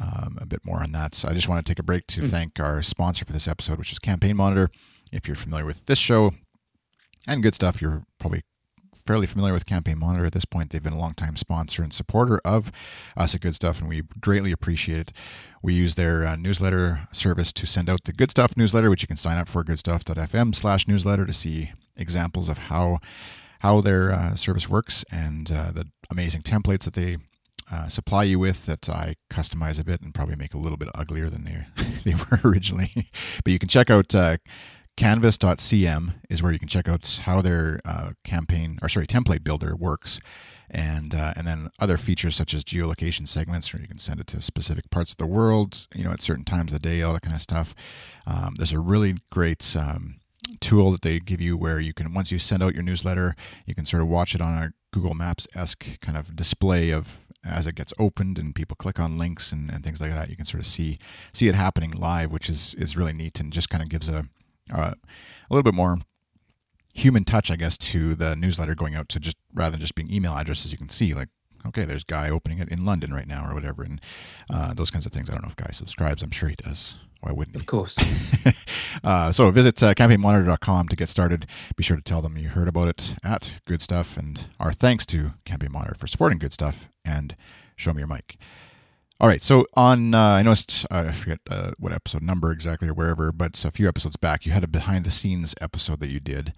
[0.00, 1.14] um, a bit more on that.
[1.14, 2.30] So I just want to take a break to mm.
[2.30, 4.70] thank our sponsor for this episode, which is Campaign Monitor.
[5.12, 6.32] If you're familiar with this show,
[7.26, 7.80] and good stuff.
[7.80, 8.42] You're probably
[9.06, 10.70] fairly familiar with Campaign Monitor at this point.
[10.70, 12.70] They've been a long-time sponsor and supporter of
[13.16, 15.12] us at Good Stuff, and we greatly appreciate it.
[15.62, 19.08] We use their uh, newsletter service to send out the Good Stuff newsletter, which you
[19.08, 22.98] can sign up for goodstuff.fm slash newsletter to see examples of how
[23.60, 27.16] how their uh, service works and uh, the amazing templates that they
[27.70, 30.88] uh, supply you with that I customize a bit and probably make a little bit
[30.96, 31.66] uglier than they
[32.04, 32.90] they were originally.
[33.44, 34.38] but you can check out uh,
[34.96, 39.74] canvas.cm is where you can check out how their uh, campaign or sorry template builder
[39.76, 40.20] works.
[40.74, 44.26] And uh, and then other features such as geolocation segments where you can send it
[44.28, 47.12] to specific parts of the world you know at certain times of the day all
[47.12, 47.74] that kind of stuff.
[48.26, 50.20] Um, there's a really great um,
[50.60, 53.34] tool that they give you where you can once you send out your newsletter
[53.66, 57.28] you can sort of watch it on a google maps esque kind of display of
[57.44, 60.36] as it gets opened and people click on links and, and things like that you
[60.36, 60.98] can sort of see
[61.32, 64.24] see it happening live which is is really neat and just kind of gives a
[64.72, 65.98] uh, a little bit more
[66.94, 70.12] human touch, I guess, to the newsletter going out to just rather than just being
[70.12, 70.72] email addresses.
[70.72, 71.28] You can see like,
[71.66, 74.00] okay, there's Guy opening it in London right now or whatever, and
[74.52, 75.30] uh, those kinds of things.
[75.30, 76.22] I don't know if Guy subscribes.
[76.22, 76.96] I'm sure he does.
[77.20, 77.60] Why wouldn't he?
[77.60, 77.96] Of course.
[79.04, 81.46] uh, so visit uh, campaignmonitor.com to get started.
[81.76, 85.06] Be sure to tell them you heard about it at Good Stuff, and our thanks
[85.06, 87.36] to Campaign Monitor for supporting Good Stuff and
[87.76, 88.36] Show Me Your Mic.
[89.22, 92.88] All right, so on uh, I noticed uh, I forget uh, what episode number exactly
[92.88, 96.08] or wherever, but a few episodes back you had a behind the scenes episode that
[96.08, 96.52] you did,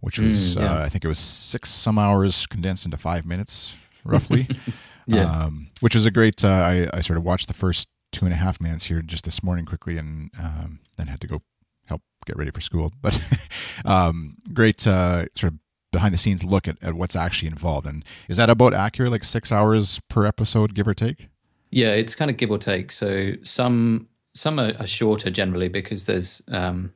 [0.00, 0.74] which was mm, yeah.
[0.74, 4.46] Uh, I think it was six some hours condensed into five minutes roughly.
[5.06, 6.44] yeah, um, which was a great.
[6.44, 9.24] Uh, I I sort of watched the first two and a half minutes here just
[9.24, 11.40] this morning quickly, and um, then had to go
[11.86, 12.92] help get ready for school.
[13.00, 13.18] But
[13.86, 15.58] um, great uh, sort of
[15.90, 17.86] behind the scenes look at, at what's actually involved.
[17.86, 19.10] And is that about accurate?
[19.10, 21.30] Like six hours per episode, give or take?
[21.70, 22.92] Yeah, it's kind of give or take.
[22.92, 26.92] So some some are, are shorter generally because there's um,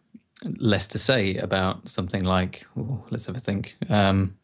[0.58, 3.76] less to say about something like oh, let's have a think.
[3.88, 4.36] Um,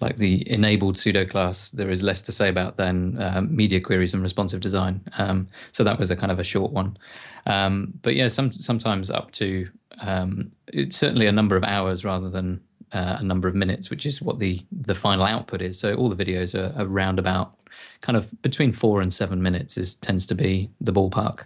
[0.00, 4.12] like the enabled pseudo class, there is less to say about than um, media queries
[4.12, 5.00] and responsive design.
[5.16, 6.98] Um, so that was a kind of a short one.
[7.46, 9.68] Um, but yeah, some sometimes up to
[10.00, 12.60] um, it's certainly a number of hours rather than
[12.92, 15.78] uh, a number of minutes, which is what the the final output is.
[15.78, 17.54] So all the videos are, around about
[18.00, 21.44] kind of between four and seven minutes is tends to be the ballpark.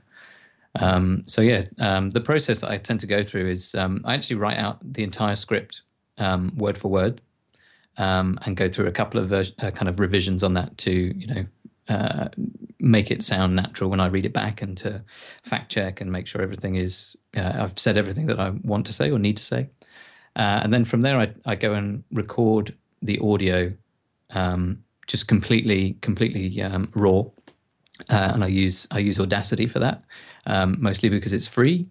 [0.78, 4.36] Um, so yeah, um, the process I tend to go through is um, I actually
[4.36, 5.82] write out the entire script
[6.18, 7.20] um, word for word,
[7.96, 10.92] um, and go through a couple of ver- uh, kind of revisions on that to
[10.92, 11.46] you know
[11.88, 12.28] uh,
[12.78, 15.02] make it sound natural when I read it back and to
[15.42, 18.92] fact check and make sure everything is uh, I've said everything that I want to
[18.92, 19.68] say or need to say.
[20.36, 23.72] Uh, and then from there, I, I, go and record the audio
[24.30, 27.20] um, just completely completely um, raw,
[28.08, 30.04] uh, and I use I use Audacity for that
[30.46, 31.86] um, mostly because it's free.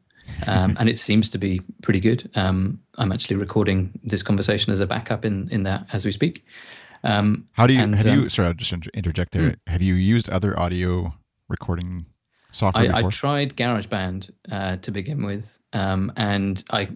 [0.45, 2.29] Um, and it seems to be pretty good.
[2.35, 6.45] Um, I'm actually recording this conversation as a backup in in that as we speak.
[7.03, 8.29] Um, How do you and, have you?
[8.29, 9.49] Sorry, I'll just interject there.
[9.49, 9.71] Hmm.
[9.71, 11.15] Have you used other audio
[11.47, 12.05] recording
[12.51, 13.07] software I, before?
[13.07, 16.89] I tried GarageBand uh, to begin with, and I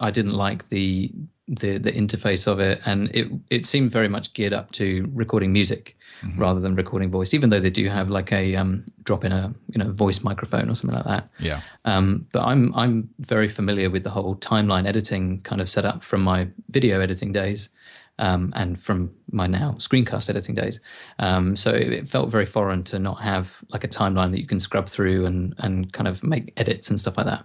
[0.00, 1.12] I didn't like the
[1.46, 5.52] the the interface of it, and it it seemed very much geared up to recording
[5.52, 6.40] music mm-hmm.
[6.40, 7.34] rather than recording voice.
[7.34, 10.70] Even though they do have like a um, drop in a you know voice microphone
[10.70, 11.28] or something like that.
[11.38, 11.60] Yeah.
[11.84, 16.22] Um, but I'm I'm very familiar with the whole timeline editing kind of setup from
[16.22, 17.68] my video editing days.
[18.16, 20.78] Um, and from my now screencast editing days.
[21.18, 24.46] Um, so it, it, felt very foreign to not have like a timeline that you
[24.46, 27.44] can scrub through and, and kind of make edits and stuff like that.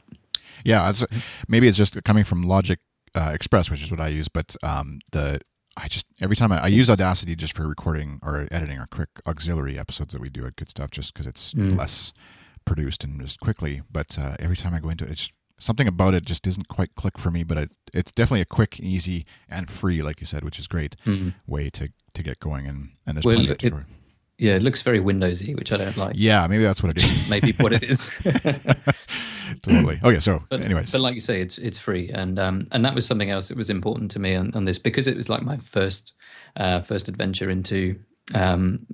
[0.63, 1.03] Yeah, it's,
[1.47, 2.79] maybe it's just coming from Logic
[3.15, 4.27] uh, Express, which is what I use.
[4.27, 5.39] But um, the
[5.77, 9.09] I just every time I, I, use Audacity just for recording or editing our quick
[9.25, 11.77] auxiliary episodes that we do at Good Stuff, just because it's mm.
[11.77, 12.11] less
[12.65, 13.81] produced and just quickly.
[13.89, 16.95] But uh, every time I go into it, it's something about it just doesn't quite
[16.95, 17.43] click for me.
[17.43, 20.95] But it, it's definitely a quick, easy, and free, like you said, which is great
[21.05, 21.33] mm.
[21.47, 22.67] way to to get going.
[22.67, 23.85] And and there's well, plenty it, of
[24.37, 26.15] yeah, it looks very Windowsy, which I don't like.
[26.17, 27.29] Yeah, maybe that's what it is.
[27.29, 28.09] maybe what it is.
[29.61, 29.99] totally.
[30.03, 32.95] Okay, so but, anyways, but like you say, it's it's free, and um, and that
[32.95, 35.41] was something else that was important to me on, on this because it was like
[35.41, 36.15] my first
[36.57, 37.99] uh, first adventure into
[38.33, 38.85] um,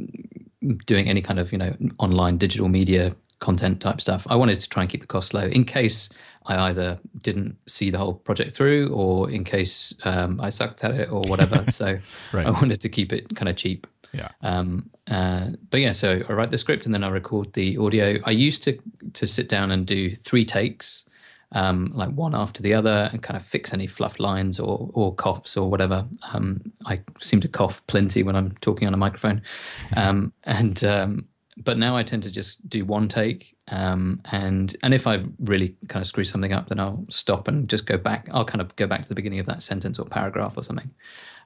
[0.86, 4.26] doing any kind of you know online digital media content type stuff.
[4.30, 6.10] I wanted to try and keep the cost low in case
[6.48, 10.92] I either didn't see the whole project through, or in case um, I sucked at
[10.92, 11.66] it, or whatever.
[11.72, 11.98] so
[12.34, 12.48] right.
[12.48, 13.88] I wanted to keep it kind of cheap.
[14.16, 14.30] Yeah.
[14.42, 18.20] Um, uh, but yeah, so I write the script and then I record the audio.
[18.24, 18.78] I used to
[19.14, 21.06] to sit down and do three takes,
[21.52, 25.14] um, like one after the other, and kind of fix any fluff lines or or
[25.14, 26.06] coughs or whatever.
[26.34, 29.42] Um, I seem to cough plenty when I'm talking on a microphone,
[29.96, 31.26] um, and um,
[31.58, 35.76] but now I tend to just do one take, um, and and if I really
[35.88, 38.28] kind of screw something up, then I'll stop and just go back.
[38.32, 40.92] I'll kind of go back to the beginning of that sentence or paragraph or something.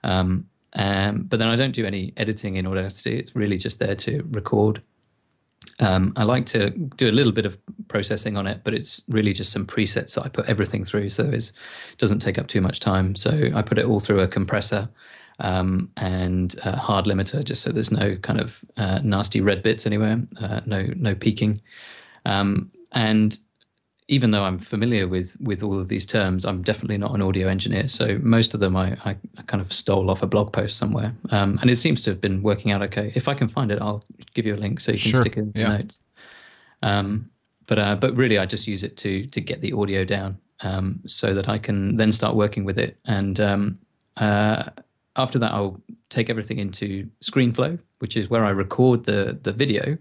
[0.04, 3.18] Um, um, but then I don't do any editing in Audacity.
[3.18, 4.82] It's really just there to record.
[5.80, 9.34] Um, I like to do a little bit of processing on it, but it's really
[9.34, 11.52] just some presets that I put everything through, so it
[11.98, 13.16] doesn't take up too much time.
[13.16, 14.90] So I put it all through a compressor
[15.40, 19.86] um, and a hard limiter, just so there's no kind of uh, nasty red bits
[19.86, 21.62] anywhere, uh, no no peaking.
[22.26, 23.38] Um, and
[24.10, 27.48] even though I'm familiar with with all of these terms, I'm definitely not an audio
[27.48, 27.88] engineer.
[27.88, 31.14] So most of them I, I, I kind of stole off a blog post somewhere,
[31.30, 33.12] um, and it seems to have been working out okay.
[33.16, 35.22] If I can find it, I'll give you a link so you can sure.
[35.22, 35.70] stick it in yeah.
[35.70, 36.02] the notes.
[36.82, 37.30] Um,
[37.68, 41.02] but uh, but really, I just use it to to get the audio down, um,
[41.06, 42.98] so that I can then start working with it.
[43.06, 43.80] And um,
[44.18, 44.64] uh,
[45.16, 50.00] after that, I'll take everything into ScreenFlow, which is where I record the the video,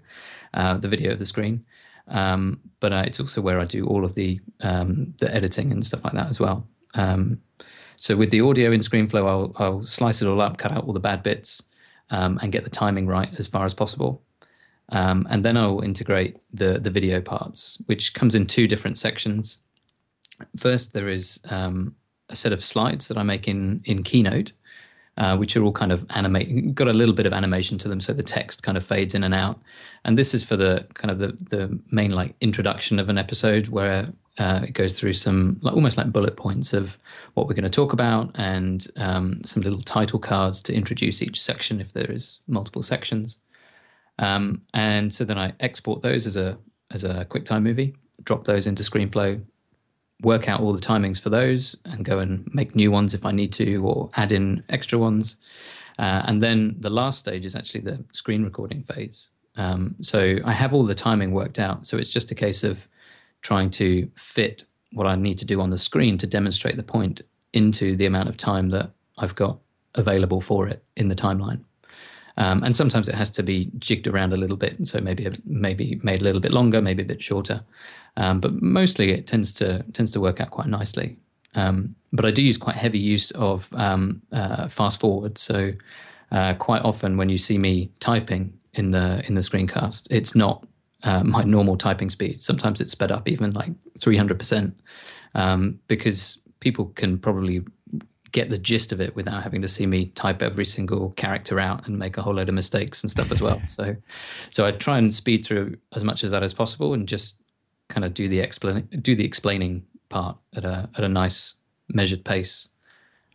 [0.54, 1.66] uh, the video of the screen
[2.08, 5.84] um, but uh, it's also where I do all of the um, the editing and
[5.84, 6.66] stuff like that as well.
[6.94, 7.40] Um,
[7.96, 10.92] so with the audio in ScreenFlow, I'll, I'll, slice it all up, cut out all
[10.92, 11.62] the bad bits,
[12.10, 14.22] um, and get the timing right as far as possible.
[14.90, 19.58] Um, and then I'll integrate the the video parts, which comes in two different sections.
[20.56, 21.96] First, there is um,
[22.28, 24.52] a set of slides that I make in in Keynote,
[25.18, 28.00] uh, which are all kind of animate, got a little bit of animation to them,
[28.00, 29.60] so the text kind of fades in and out.
[30.04, 33.68] And this is for the kind of the the main like introduction of an episode
[33.68, 36.98] where uh, it goes through some like almost like bullet points of
[37.34, 41.40] what we're going to talk about and um, some little title cards to introduce each
[41.40, 43.38] section if there is multiple sections.
[44.20, 46.56] Um, and so then I export those as a
[46.92, 49.42] as a QuickTime movie, drop those into ScreenFlow,
[50.22, 53.32] work out all the timings for those and go and make new ones if I
[53.32, 55.36] need to or add in extra ones.
[55.98, 59.30] Uh, and then the last stage is actually the screen recording phase.
[59.56, 61.86] Um, so I have all the timing worked out.
[61.86, 62.88] So it's just a case of
[63.42, 67.22] trying to fit what I need to do on the screen to demonstrate the point
[67.52, 69.58] into the amount of time that I've got
[69.94, 71.64] available for it in the timeline.
[72.38, 76.00] Um, and sometimes it has to be jigged around a little bit, so maybe maybe
[76.04, 77.62] made a little bit longer, maybe a bit shorter.
[78.16, 81.16] Um, but mostly it tends to tends to work out quite nicely.
[81.56, 85.36] Um, but I do use quite heavy use of um, uh, fast forward.
[85.36, 85.72] So
[86.30, 90.64] uh, quite often when you see me typing in the in the screencast, it's not
[91.02, 92.40] uh, my normal typing speed.
[92.40, 94.78] Sometimes it's sped up even like 300 percent
[95.34, 97.64] um, because people can probably
[98.32, 101.86] get the gist of it without having to see me type every single character out
[101.86, 103.60] and make a whole load of mistakes and stuff as well.
[103.68, 103.96] so,
[104.50, 107.40] so I try and speed through as much of that as possible and just
[107.88, 111.54] kind of do the explain do the explaining part at a at a nice
[111.88, 112.68] measured pace,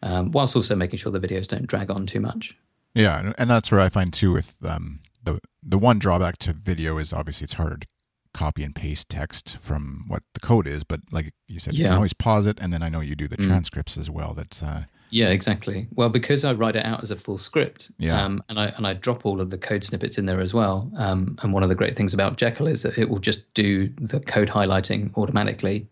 [0.01, 2.57] um, whilst also making sure the videos don't drag on too much.
[2.93, 6.97] Yeah, and that's where I find too with um, the the one drawback to video
[6.97, 7.87] is obviously it's harder to
[8.33, 11.79] copy and paste text from what the code is, but like you said, yeah.
[11.79, 13.45] you can always pause it, and then I know you do the mm.
[13.45, 14.33] transcripts as well.
[14.33, 15.87] That's uh, yeah, exactly.
[15.93, 18.23] Well, because I write it out as a full script, yeah.
[18.23, 20.91] Um, and I and I drop all of the code snippets in there as well.
[20.97, 23.89] Um, and one of the great things about Jekyll is that it will just do
[23.99, 25.87] the code highlighting automatically.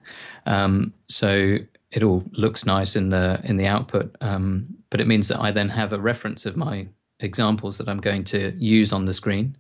[0.48, 1.58] Um, so
[1.92, 5.52] it all looks nice in the in the output, um, but it means that I
[5.52, 6.88] then have a reference of my
[7.20, 9.56] examples that I'm going to use on the screen,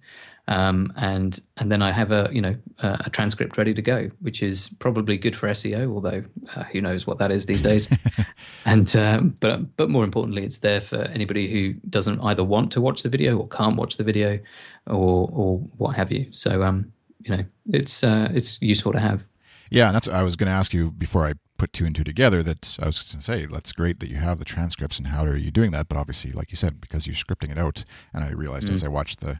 [0.47, 4.41] um, and and then I have a you know a, transcript ready to go, which
[4.41, 6.23] is probably good for SEO, although
[6.55, 7.89] uh, who knows what that is these days.
[8.65, 12.81] and um, but but more importantly, it's there for anybody who doesn't either want to
[12.81, 14.39] watch the video or can't watch the video,
[14.87, 16.27] or or what have you.
[16.31, 19.27] So um you know it's uh, it's useful to have.
[19.69, 22.41] Yeah, that's I was going to ask you before I put two and two together.
[22.41, 25.23] That I was going to say that's great that you have the transcripts and how
[25.23, 25.87] are you doing that?
[25.87, 28.73] But obviously, like you said, because you're scripting it out, and I realized mm.
[28.73, 29.39] as I watched the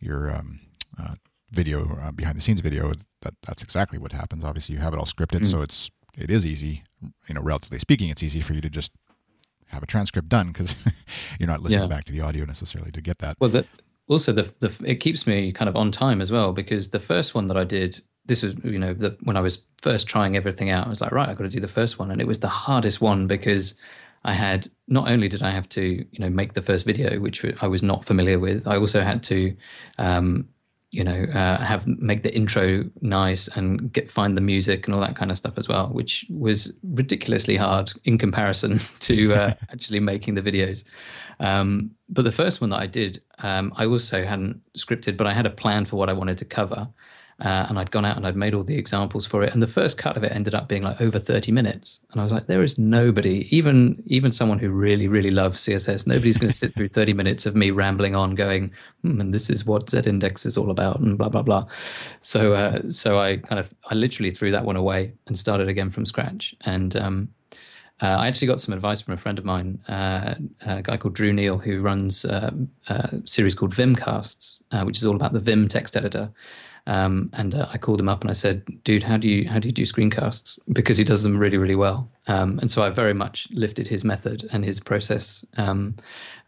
[0.00, 0.60] your um,
[0.98, 1.16] uh,
[1.50, 4.44] video uh, behind the scenes video that that's exactly what happens.
[4.44, 5.46] Obviously, you have it all scripted, mm.
[5.46, 6.84] so it's it is easy.
[7.28, 8.90] You know, relatively speaking, it's easy for you to just
[9.66, 10.86] have a transcript done because
[11.38, 11.96] you're not listening yeah.
[11.96, 13.36] back to the audio necessarily to get that.
[13.38, 13.66] Well, the,
[14.08, 17.34] also the, the it keeps me kind of on time as well because the first
[17.34, 20.70] one that I did this was you know the, when I was first trying everything
[20.70, 22.40] out I was like right I've got to do the first one and it was
[22.40, 23.74] the hardest one because
[24.24, 27.44] I had not only did I have to you know make the first video which
[27.60, 29.56] I was not familiar with I also had to
[29.98, 30.48] um,
[30.90, 35.00] you know uh, have make the intro nice and get find the music and all
[35.00, 40.00] that kind of stuff as well which was ridiculously hard in comparison to uh, actually
[40.00, 40.84] making the videos
[41.40, 45.32] um, but the first one that I did, um, I also hadn't scripted, but I
[45.32, 46.88] had a plan for what I wanted to cover.
[47.40, 49.52] Uh, and I'd gone out and I'd made all the examples for it.
[49.52, 52.00] And the first cut of it ended up being like over 30 minutes.
[52.10, 56.06] And I was like, there is nobody, even even someone who really, really loves CSS,
[56.06, 58.72] nobody's going to sit through 30 minutes of me rambling on going,
[59.02, 61.66] hmm, and this is what Z index is all about and blah, blah, blah.
[62.22, 65.90] So, uh, so I kind of, I literally threw that one away and started again
[65.90, 66.56] from scratch.
[66.62, 67.28] And, um,
[68.00, 71.14] uh, I actually got some advice from a friend of mine, uh, a guy called
[71.14, 72.52] Drew Neil, who runs uh,
[72.88, 76.30] a series called Vimcasts, uh, which is all about the Vim text editor.
[76.88, 79.58] Um, and uh, I called him up and I said, "Dude, how do you how
[79.58, 82.10] do you do screencasts?" Because he does them really really well.
[82.26, 85.96] Um, and so I very much lifted his method and his process um,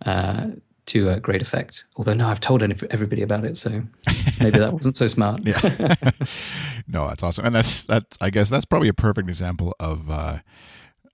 [0.07, 0.49] uh,
[0.87, 1.85] to a great effect.
[1.97, 3.71] Although now I've told everybody about it, so
[4.41, 5.45] maybe that wasn't so smart.
[6.89, 10.09] no, that's awesome, and that's that's I guess that's probably a perfect example of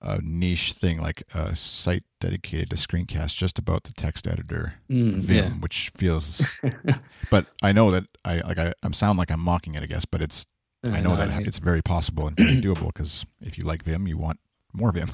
[0.01, 5.15] a niche thing like a site dedicated to screencast just about the text editor mm,
[5.15, 5.49] Vim, yeah.
[5.59, 6.41] which feels.
[7.31, 10.05] but I know that I like I, am sound like I'm mocking it, I guess,
[10.05, 10.45] but it's
[10.85, 13.63] uh, I know no, that I it's very possible and very doable because if you
[13.63, 14.39] like Vim, you want
[14.73, 15.11] more Vim.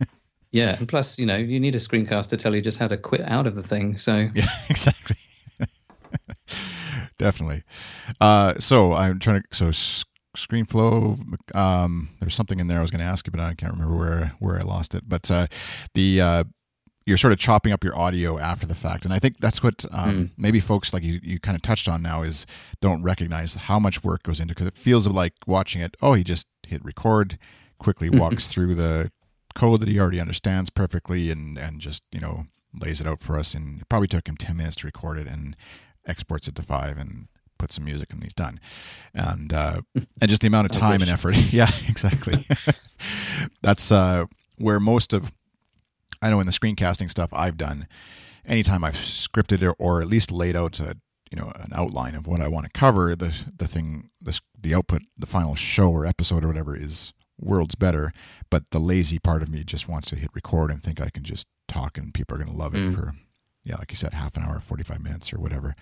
[0.50, 2.96] yeah, and plus, you know, you need a screencast to tell you just how to
[2.96, 3.98] quit out of the thing.
[3.98, 5.16] So yeah, exactly.
[7.18, 7.62] Definitely.
[8.20, 9.70] Uh, so I'm trying to so
[10.36, 11.36] ScreenFlow.
[11.54, 13.96] Um, there's something in there I was going to ask you, but I can't remember
[13.96, 15.08] where where I lost it.
[15.08, 15.46] But uh,
[15.94, 16.44] the uh,
[17.06, 19.84] you're sort of chopping up your audio after the fact, and I think that's what
[19.90, 20.30] um, mm.
[20.36, 22.46] maybe folks like you you kind of touched on now is
[22.80, 25.96] don't recognize how much work goes into because it feels like watching it.
[26.00, 27.38] Oh, he just hit record,
[27.78, 29.10] quickly walks through the
[29.54, 33.38] code that he already understands perfectly, and and just you know lays it out for
[33.38, 33.54] us.
[33.54, 35.56] And it probably took him ten minutes to record it and
[36.06, 37.28] exports it to five and
[37.62, 38.60] put some music and he's done.
[39.14, 39.82] And uh,
[40.20, 41.36] and just the amount of time and effort.
[41.52, 42.46] yeah, exactly.
[43.62, 44.26] That's uh,
[44.58, 45.32] where most of
[46.20, 47.86] I know in the screencasting stuff I've done.
[48.44, 50.96] Anytime I've scripted it or at least laid out a
[51.30, 54.74] you know an outline of what I want to cover, the the thing the the
[54.74, 58.12] output, the final show or episode or whatever is worlds better.
[58.50, 61.22] But the lazy part of me just wants to hit record and think I can
[61.22, 62.94] just talk and people are going to love it mm.
[62.94, 63.14] for
[63.64, 65.76] yeah, like you said, half an hour, forty five minutes or whatever.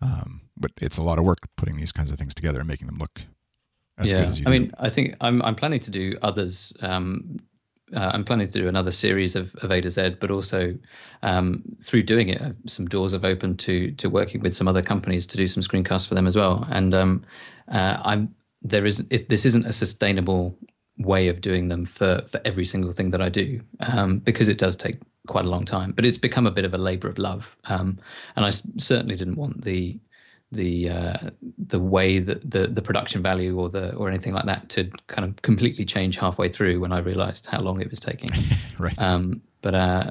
[0.00, 2.86] Um, but it's a lot of work putting these kinds of things together and making
[2.86, 3.22] them look
[3.98, 4.20] as yeah.
[4.20, 4.60] good as you I do.
[4.60, 6.72] mean, I think I'm, I'm planning to do others.
[6.80, 7.38] Um,
[7.94, 10.74] uh, I'm planning to do another series of, of A to Z, but also
[11.22, 15.26] um, through doing it, some doors have opened to to working with some other companies
[15.28, 16.66] to do some screencasts for them as well.
[16.70, 17.24] And um,
[17.68, 20.56] uh, I'm there is it, this isn't a sustainable
[20.98, 24.58] way of doing them for for every single thing that I do um, because it
[24.58, 25.92] does take quite a long time.
[25.92, 27.98] But it's become a bit of a labour of love, um,
[28.36, 29.98] and I certainly didn't want the
[30.50, 34.68] the uh, the way that the the production value or the or anything like that
[34.70, 38.30] to kind of completely change halfway through when I realised how long it was taking.
[38.78, 38.98] right.
[38.98, 40.10] Um, but uh,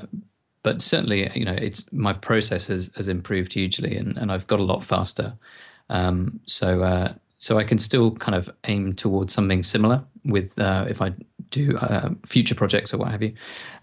[0.64, 4.60] but certainly, you know, it's my process has has improved hugely, and, and I've got
[4.60, 5.38] a lot faster.
[5.90, 10.86] Um, so uh, so I can still kind of aim towards something similar with uh,
[10.90, 11.14] if I
[11.50, 13.34] do uh, future projects or what have you.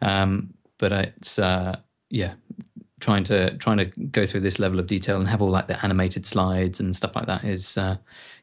[0.03, 1.77] Um, but it's uh,
[2.11, 2.35] yeah,
[3.01, 5.83] trying to trying to go through this level of detail and have all like the
[5.85, 7.97] animated slides and stuff like that is uh,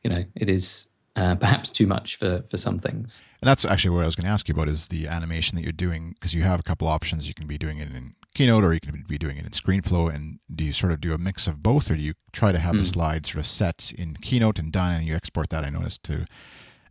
[0.04, 3.22] you know it is uh, perhaps too much for for some things.
[3.42, 5.64] And that's actually what I was going to ask you about is the animation that
[5.64, 7.28] you're doing because you have a couple options.
[7.28, 10.14] You can be doing it in Keynote or you can be doing it in ScreenFlow.
[10.14, 12.60] And do you sort of do a mix of both, or do you try to
[12.60, 12.80] have mm.
[12.80, 15.64] the slides sort of set in Keynote and done, and you export that?
[15.66, 16.26] I noticed to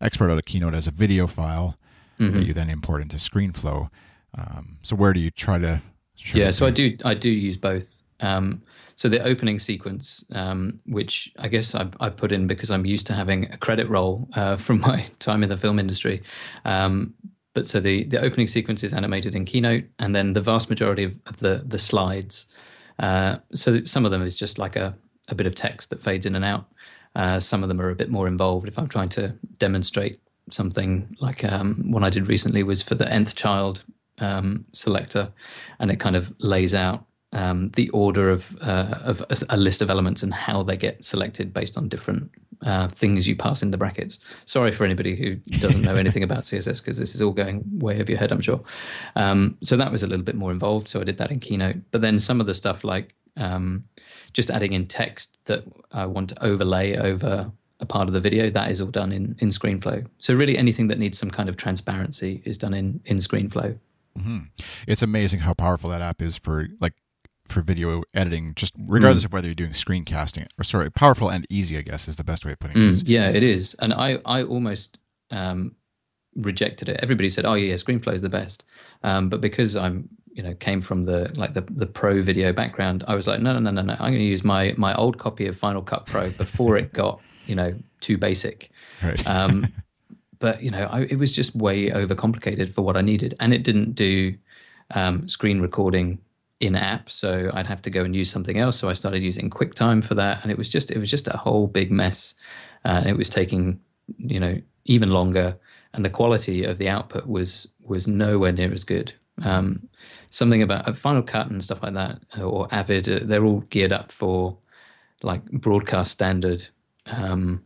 [0.00, 1.78] export out a Keynote as a video file
[2.18, 2.36] mm-hmm.
[2.36, 3.88] that you then import into ScreenFlow.
[4.36, 5.82] Um, so where do you try to?
[6.34, 8.02] Yeah, so I do I do use both.
[8.20, 8.62] Um,
[8.96, 13.06] so the opening sequence, um, which I guess I, I, put in because I'm used
[13.06, 16.22] to having a credit roll uh, from my time in the film industry.
[16.66, 17.14] Um,
[17.54, 21.04] but so the, the opening sequence is animated in Keynote, and then the vast majority
[21.04, 22.46] of, of the the slides.
[22.98, 24.94] Uh, so some of them is just like a,
[25.28, 26.66] a bit of text that fades in and out.
[27.16, 28.68] Uh, some of them are a bit more involved.
[28.68, 30.20] If I'm trying to demonstrate
[30.50, 33.84] something, like um, one I did recently was for the nth child
[34.18, 35.32] um, selector,
[35.78, 39.82] and it kind of lays out um, the order of, uh, of a, a, list
[39.82, 42.30] of elements and how they get selected based on different
[42.62, 44.18] uh, things you pass in the brackets.
[44.44, 48.00] Sorry for anybody who doesn't know anything about CSS because this is all going way
[48.00, 48.60] over your head, I'm sure.
[49.16, 50.88] Um, so that was a little bit more involved.
[50.88, 51.76] So I did that in Keynote.
[51.90, 53.84] But then some of the stuff like um,
[54.32, 58.50] just adding in text that I want to overlay over a part of the video,
[58.50, 60.06] that is all done in, in ScreenFlow.
[60.18, 63.78] So really anything that needs some kind of transparency is done in, in ScreenFlow.
[64.18, 64.38] Mm-hmm.
[64.86, 66.94] It's amazing how powerful that app is for like
[67.50, 69.26] for video editing, just regardless mm.
[69.26, 72.44] of whether you're doing screencasting or sorry, powerful and easy, I guess is the best
[72.44, 73.08] way of putting mm, it.
[73.08, 73.74] Yeah, it is.
[73.78, 74.98] And I, I almost
[75.30, 75.74] um,
[76.36, 77.00] rejected it.
[77.02, 78.64] Everybody said, "Oh yeah, ScreenFlow is the best,"
[79.02, 83.04] um, but because I'm, you know, came from the like the the pro video background,
[83.08, 83.94] I was like, no, no, no, no, no.
[83.94, 87.20] I'm going to use my my old copy of Final Cut Pro before it got,
[87.46, 88.70] you know, too basic.
[89.02, 89.26] Right.
[89.26, 89.72] Um,
[90.38, 93.64] but you know, I, it was just way overcomplicated for what I needed, and it
[93.64, 94.36] didn't do
[94.94, 96.18] um, screen recording
[96.60, 98.78] in app so i'd have to go and use something else.
[98.78, 101.36] So i started using quicktime for that and it was just it was just a
[101.36, 102.34] whole big mess.
[102.84, 103.80] Uh, it was taking
[104.18, 105.56] you know even longer
[105.94, 109.12] and the quality of the output was was nowhere near as good.
[109.42, 109.88] Um,
[110.30, 113.92] something about a final cut and stuff like that or avid uh, they're all geared
[113.92, 114.58] up for
[115.22, 116.68] like broadcast standard
[117.06, 117.62] um,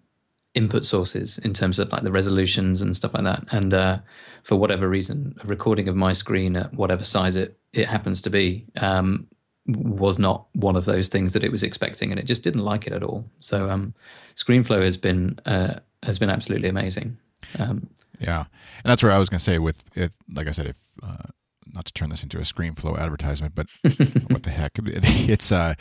[0.54, 3.44] input sources in terms of like the resolutions and stuff like that.
[3.50, 3.98] And uh,
[4.42, 8.30] for whatever reason, a recording of my screen at whatever size it it happens to
[8.30, 9.26] be um,
[9.66, 12.86] was not one of those things that it was expecting, and it just didn't like
[12.86, 13.28] it at all.
[13.40, 13.94] So um,
[14.36, 17.18] ScreenFlow has been uh, has been absolutely amazing.
[17.58, 17.88] Um,
[18.20, 18.40] yeah,
[18.84, 20.12] and that's where I was going to say with it.
[20.32, 21.30] Like I said, if uh,
[21.66, 23.66] not to turn this into a ScreenFlow advertisement, but
[24.28, 25.74] what the heck, it, it's uh,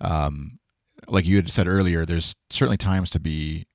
[0.00, 0.58] um,
[1.06, 2.04] like you had said earlier.
[2.04, 3.66] There's certainly times to be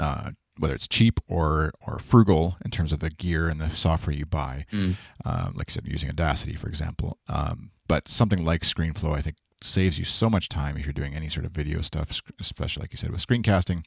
[0.00, 4.16] uh, whether it's cheap or or frugal in terms of the gear and the software
[4.16, 4.66] you buy.
[4.72, 4.96] Mm.
[5.24, 7.18] Uh, like I said, using Audacity, for example.
[7.28, 11.14] Um, but something like ScreenFlow, I think, saves you so much time if you're doing
[11.14, 13.84] any sort of video stuff, especially like you said with screencasting,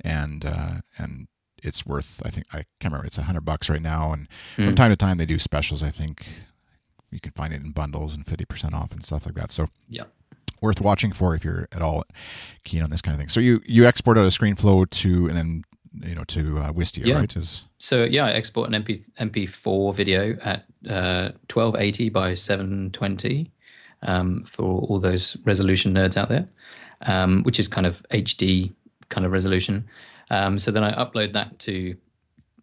[0.00, 1.28] and uh, and
[1.62, 2.22] it's worth.
[2.24, 3.06] I think I can't remember.
[3.06, 4.66] It's a hundred bucks right now, and mm.
[4.66, 5.82] from time to time they do specials.
[5.82, 6.26] I think
[7.10, 9.50] you can find it in bundles and fifty percent off and stuff like that.
[9.50, 10.04] So yeah
[10.60, 12.04] worth watching for if you're at all
[12.64, 13.28] keen on this kind of thing.
[13.28, 15.64] So you you export out a ScreenFlow to and then
[16.02, 17.16] you know to uh, Wistia, yeah.
[17.16, 17.36] right?
[17.36, 23.50] Is so yeah, I export an MP MP4 video at uh, 1280 by 720
[24.02, 26.48] um, for all those resolution nerds out there,
[27.02, 28.72] um, which is kind of HD
[29.08, 29.88] kind of resolution.
[30.30, 31.96] Um, so then I upload that to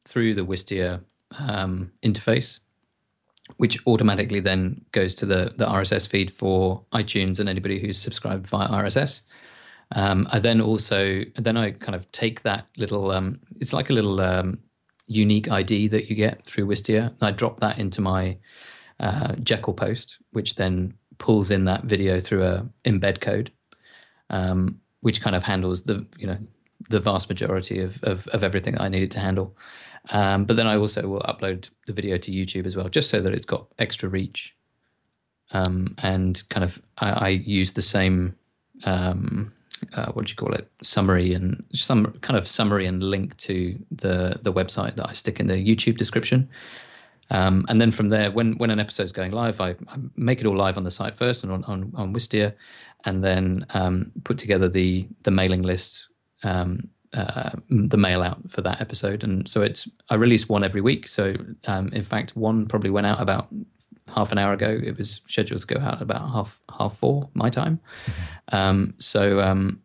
[0.05, 1.01] through the Wistia
[1.39, 2.59] um, interface
[3.57, 8.47] which automatically then goes to the, the RSS feed for iTunes and anybody who's subscribed
[8.47, 9.21] via RSS.
[9.91, 13.93] Um, I then also then I kind of take that little um, it's like a
[13.93, 14.59] little um,
[15.07, 17.13] unique ID that you get through Wistia.
[17.21, 18.37] I drop that into my
[18.99, 23.51] uh, Jekyll post, which then pulls in that video through a embed code,
[24.29, 26.37] um, which kind of handles the you know
[26.89, 29.55] the vast majority of, of, of everything I needed to handle.
[30.11, 33.21] Um, but then I also will upload the video to YouTube as well, just so
[33.21, 34.55] that it's got extra reach.
[35.51, 38.36] Um, and kind of, I, I use the same,
[38.83, 39.53] um,
[39.93, 43.77] uh, what do you call it, summary and some kind of summary and link to
[43.91, 46.49] the the website that I stick in the YouTube description.
[47.29, 50.47] Um, and then from there, when when an episode's going live, I, I, make it
[50.47, 52.53] all live on the site first and on on, on Wistia,
[53.03, 56.07] and then um, put together the the mailing list
[56.45, 60.81] um, uh, the mail out for that episode, and so it's I release one every
[60.81, 61.07] week.
[61.07, 61.35] So
[61.65, 63.47] um, in fact, one probably went out about
[64.07, 64.79] half an hour ago.
[64.83, 67.79] It was scheduled to go out about half half four my time.
[68.05, 68.55] Mm-hmm.
[68.55, 69.81] Um, so um,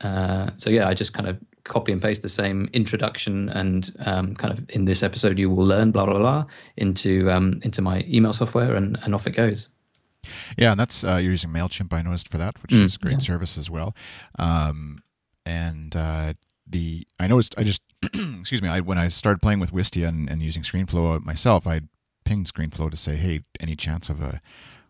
[0.00, 4.34] uh, so yeah, I just kind of copy and paste the same introduction and um,
[4.34, 6.44] kind of in this episode you will learn blah blah blah
[6.76, 9.68] into um, into my email software and, and off it goes.
[10.56, 11.92] Yeah, and that's uh, you're using Mailchimp.
[11.92, 13.18] I noticed for that, which mm, is great yeah.
[13.18, 13.94] service as well.
[14.38, 15.02] Um,
[15.48, 16.34] and uh,
[16.66, 20.28] the I noticed I just excuse me I, when I started playing with Wistia and,
[20.28, 21.80] and using ScreenFlow myself, I
[22.24, 24.40] pinged ScreenFlow to say, hey, any chance of a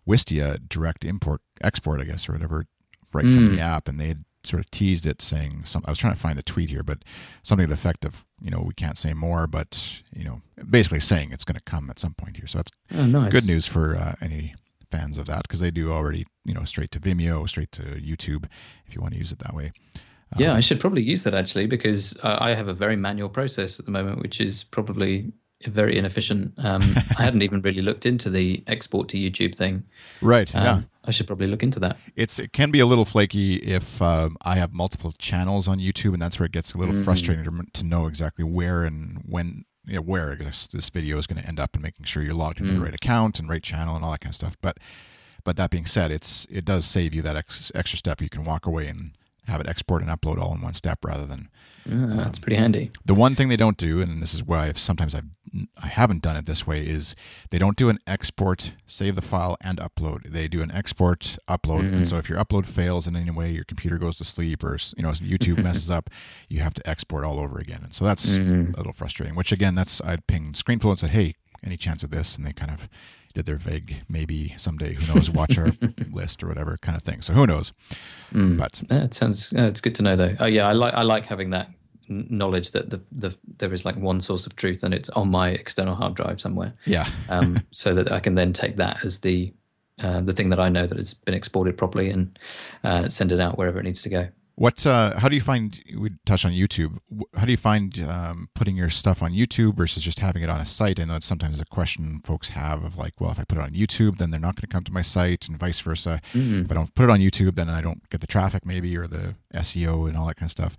[0.06, 2.66] Wistia direct import export, I guess, or whatever,
[3.12, 3.34] right mm.
[3.34, 5.82] from the app, and they had sort of teased it, saying some.
[5.86, 7.04] I was trying to find the tweet here, but
[7.42, 11.00] something to the effect of, you know, we can't say more, but you know, basically
[11.00, 12.46] saying it's going to come at some point here.
[12.46, 13.30] So that's oh, nice.
[13.30, 14.54] good news for uh, any
[14.90, 18.46] fans of that because they do already, you know, straight to Vimeo, straight to YouTube,
[18.86, 19.72] if you want to use it that way.
[20.36, 23.28] Yeah, um, I should probably use that actually because uh, I have a very manual
[23.28, 25.32] process at the moment, which is probably
[25.66, 26.54] very inefficient.
[26.58, 26.82] Um,
[27.18, 29.84] I hadn't even really looked into the export to YouTube thing.
[30.20, 30.54] Right.
[30.54, 30.82] Um, yeah.
[31.04, 31.96] I should probably look into that.
[32.16, 36.12] It's it can be a little flaky if um, I have multiple channels on YouTube,
[36.12, 37.02] and that's where it gets a little mm.
[37.02, 39.64] frustrating to, to, know exactly where and when.
[39.86, 42.34] You know, where this, this video is going to end up, and making sure you're
[42.34, 42.76] logged into mm.
[42.76, 44.54] the right account and right channel and all that kind of stuff.
[44.60, 44.76] But,
[45.44, 48.20] but that being said, it's it does save you that ex, extra step.
[48.20, 49.12] You can walk away and
[49.48, 51.48] have it export and upload all in one step rather than.
[51.86, 52.90] Yeah, that's um, pretty handy.
[53.04, 55.24] The one thing they don't do, and this is why I've, sometimes I've
[55.78, 57.16] I haven't done it this way, is
[57.48, 60.30] they don't do an export, save the file, and upload.
[60.30, 61.94] They do an export, upload, mm-hmm.
[61.94, 64.76] and so if your upload fails in any way, your computer goes to sleep, or
[64.96, 66.10] you know YouTube messes up,
[66.48, 68.74] you have to export all over again, and so that's mm-hmm.
[68.74, 69.34] a little frustrating.
[69.34, 71.34] Which again, that's I'd ping ScreenFlow and said, hey,
[71.64, 72.36] any chance of this?
[72.36, 72.88] And they kind of
[73.34, 75.72] did their vague maybe someday who knows watch our
[76.12, 77.20] list or whatever kind of thing.
[77.22, 77.72] So who knows?
[78.32, 78.56] Mm.
[78.58, 80.36] But it sounds uh, it's good to know though.
[80.40, 81.70] Oh yeah, I like I like having that
[82.08, 85.50] knowledge that the, the there is like one source of truth and it's on my
[85.50, 86.72] external hard drive somewhere.
[86.84, 87.08] Yeah.
[87.28, 89.52] um, so that I can then take that as the
[90.00, 92.38] uh, the thing that I know that it's been exported properly and
[92.84, 94.28] uh, send it out wherever it needs to go.
[94.58, 94.84] What?
[94.84, 95.80] Uh, how do you find?
[95.96, 96.98] We touch on YouTube.
[97.36, 100.60] How do you find um, putting your stuff on YouTube versus just having it on
[100.60, 100.98] a site?
[100.98, 103.60] I know it's sometimes a question folks have of like, well, if I put it
[103.60, 106.20] on YouTube, then they're not going to come to my site, and vice versa.
[106.32, 106.62] Mm-hmm.
[106.62, 109.06] If I don't put it on YouTube, then I don't get the traffic, maybe, or
[109.06, 110.76] the SEO and all that kind of stuff.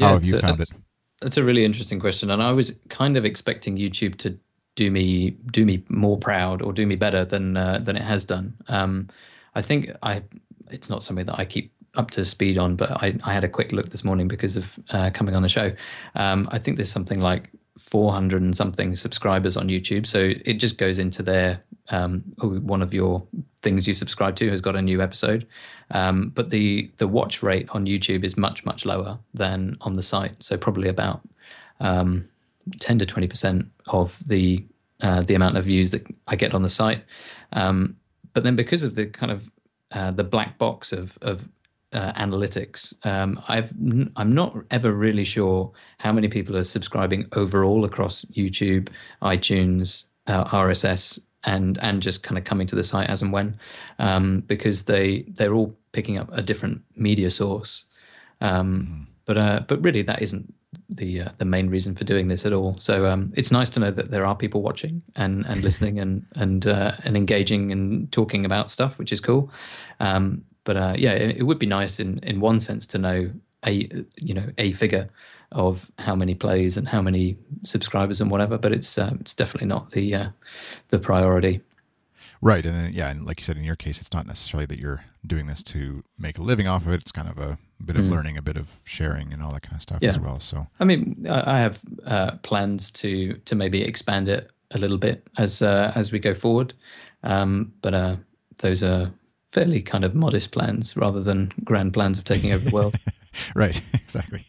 [0.00, 0.72] How have you a, found it?
[1.20, 4.36] That's a really interesting question, and I was kind of expecting YouTube to
[4.74, 8.24] do me do me more proud or do me better than uh, than it has
[8.24, 8.56] done.
[8.66, 9.08] Um,
[9.54, 10.24] I think I
[10.68, 13.48] it's not something that I keep up to speed on, but I, I had a
[13.48, 15.72] quick look this morning because of uh, coming on the show.
[16.14, 20.06] Um, I think there's something like 400 and something subscribers on YouTube.
[20.06, 23.26] So it just goes into their um, one of your
[23.62, 25.46] things you subscribe to has got a new episode.
[25.90, 30.02] Um, but the the watch rate on YouTube is much much lower than on the
[30.02, 30.42] site.
[30.42, 31.22] So probably about
[31.80, 32.28] um,
[32.78, 34.64] 10 to 20 percent of the
[35.00, 37.02] uh, the amount of views that I get on the site.
[37.52, 37.96] Um,
[38.34, 39.50] but then because of the kind of
[39.92, 41.48] uh, the black box of of
[41.92, 42.94] uh, analytics.
[43.06, 43.72] Um, I've
[44.16, 48.88] I'm not ever really sure how many people are subscribing overall across YouTube,
[49.22, 53.58] iTunes, uh, RSS, and and just kind of coming to the site as and when,
[53.98, 57.84] um, because they they're all picking up a different media source.
[58.40, 59.02] Um, mm-hmm.
[59.24, 60.52] But uh, but really, that isn't
[60.88, 62.76] the uh, the main reason for doing this at all.
[62.78, 66.26] So um, it's nice to know that there are people watching and and listening and
[66.34, 69.50] and uh, and engaging and talking about stuff, which is cool.
[70.00, 73.32] Um, but uh, yeah, it, it, would be nice in in one sense to know
[73.66, 75.10] a you know a figure
[75.50, 78.56] of how many plays and how many subscribers and whatever.
[78.56, 80.28] But it's uh, it's definitely not the uh,
[80.90, 81.60] the priority.
[82.40, 84.78] Right, and then, yeah, and like you said, in your case, it's not necessarily that
[84.78, 87.00] you're doing this to make a living off of it.
[87.00, 88.10] It's kind of a bit of mm.
[88.10, 90.10] learning, a bit of sharing, and all that kind of stuff yeah.
[90.10, 90.38] as well.
[90.38, 95.26] So, I mean, I have uh, plans to to maybe expand it a little bit
[95.36, 96.74] as uh, as we go forward,
[97.24, 98.16] um, but uh,
[98.58, 99.10] those are
[99.52, 102.98] fairly kind of modest plans rather than grand plans of taking over the world.
[103.54, 104.46] right, exactly.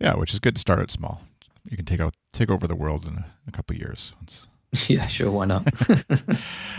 [0.00, 1.22] Yeah, which is good to start out small.
[1.68, 4.12] You can take out take over the world in a, a couple of years.
[4.20, 4.46] Once.
[4.88, 5.66] yeah, sure, why not?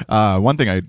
[0.07, 0.84] uh, one thing I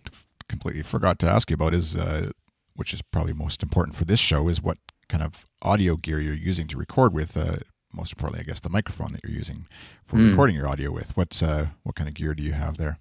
[0.48, 2.30] completely forgot to ask you about is, uh,
[2.74, 6.34] which is probably most important for this show, is what kind of audio gear you're
[6.34, 7.36] using to record with.
[7.36, 7.56] Uh,
[7.92, 9.66] most importantly, I guess the microphone that you're using
[10.04, 10.28] for mm.
[10.28, 11.16] recording your audio with.
[11.16, 12.98] What's uh, what kind of gear do you have there?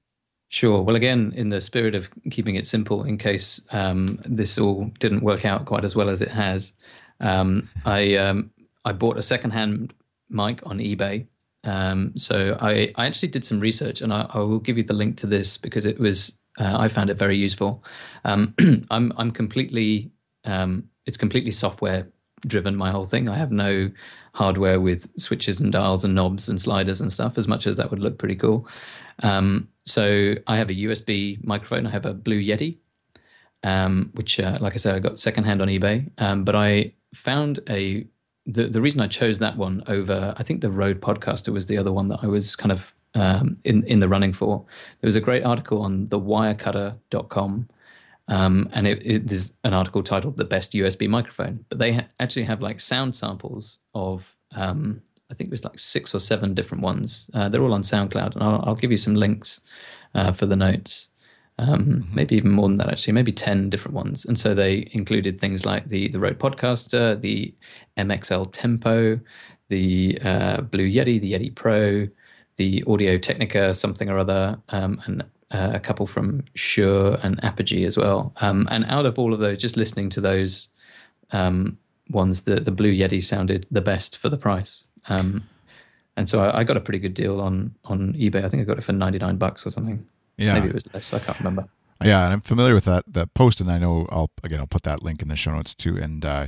[0.49, 0.81] Sure.
[0.81, 5.21] Well, again, in the spirit of keeping it simple, in case um, this all didn't
[5.21, 6.71] work out quite as well as it has,
[7.19, 8.51] um, I um,
[8.85, 9.93] I bought a secondhand
[10.29, 11.27] mic on eBay.
[11.63, 14.93] Um, so I, I actually did some research, and I, I, will give you the
[14.93, 17.83] link to this because it was uh, I found it very useful.
[18.23, 18.55] Um,
[18.89, 20.11] I'm I'm completely
[20.45, 22.07] um, it's completely software
[22.45, 23.27] driven my whole thing.
[23.27, 23.91] I have no
[24.33, 27.37] hardware with switches and dials and knobs and sliders and stuff.
[27.37, 28.67] As much as that would look pretty cool,
[29.23, 31.87] um, so I have a USB microphone.
[31.87, 32.77] I have a Blue Yeti,
[33.63, 36.09] um, which, uh, like I said, I got secondhand on eBay.
[36.17, 38.05] Um, but I found a
[38.45, 41.77] the the reason I chose that one over I think the Rode Podcaster was the
[41.77, 44.65] other one that I was kind of um, in in the running for.
[45.01, 47.69] There was a great article on the Wirecutter.com.
[48.29, 52.07] Um, and it, it, there's an article titled "The Best USB Microphone," but they ha-
[52.19, 56.53] actually have like sound samples of um, I think it was like six or seven
[56.53, 57.29] different ones.
[57.33, 59.59] Uh, they're all on SoundCloud, and I'll, I'll give you some links
[60.15, 61.09] uh, for the notes.
[61.59, 62.15] Um, mm-hmm.
[62.15, 64.25] Maybe even more than that, actually, maybe ten different ones.
[64.25, 67.53] And so they included things like the the Rode Podcaster, the
[67.97, 69.19] MXL Tempo,
[69.69, 72.07] the uh, Blue Yeti, the Yeti Pro,
[72.57, 77.85] the Audio Technica, something or other, um, and uh, a couple from Shure and Apogee
[77.85, 78.33] as well.
[78.41, 80.67] Um, and out of all of those, just listening to those
[81.31, 81.77] um,
[82.09, 84.86] ones, the the Blue Yeti sounded the best for the price.
[85.09, 85.47] Um,
[86.15, 88.43] and so I, I, got a pretty good deal on on eBay.
[88.43, 90.05] I think I got it for ninety nine bucks or something.
[90.37, 91.13] Yeah, maybe it was less.
[91.13, 91.67] I can't remember.
[92.03, 94.83] Yeah, and I'm familiar with that that post, and I know I'll again I'll put
[94.83, 95.97] that link in the show notes too.
[95.97, 96.47] And uh,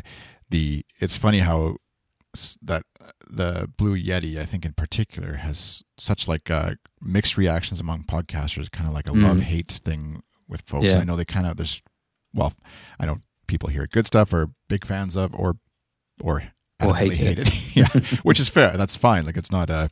[0.50, 1.78] the it's funny how
[2.62, 2.84] that
[3.28, 8.72] the Blue Yeti, I think in particular, has such like uh, mixed reactions among podcasters,
[8.72, 9.24] kind of like a mm.
[9.24, 10.86] love hate thing with folks.
[10.86, 11.00] Yeah.
[11.00, 11.82] I know they kind of there's
[12.34, 12.54] well,
[13.00, 15.58] I know people hear good stuff or big fans of, or
[16.22, 16.44] or
[16.84, 17.48] or hate, hate it.
[17.48, 17.76] it.
[17.76, 18.78] yeah, which is fair.
[18.78, 19.26] That's fine.
[19.26, 19.88] Like it's not a uh,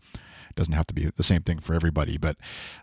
[0.58, 2.18] doesn't have to be the same thing for everybody.
[2.18, 2.36] But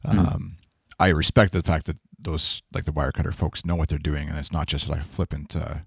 [0.04, 0.18] hmm.
[0.18, 0.64] um, mm.
[0.98, 4.38] I respect the fact that those like the Wirecutter folks know what they're doing, and
[4.38, 5.54] it's not just like a flippant.
[5.54, 5.80] Uh,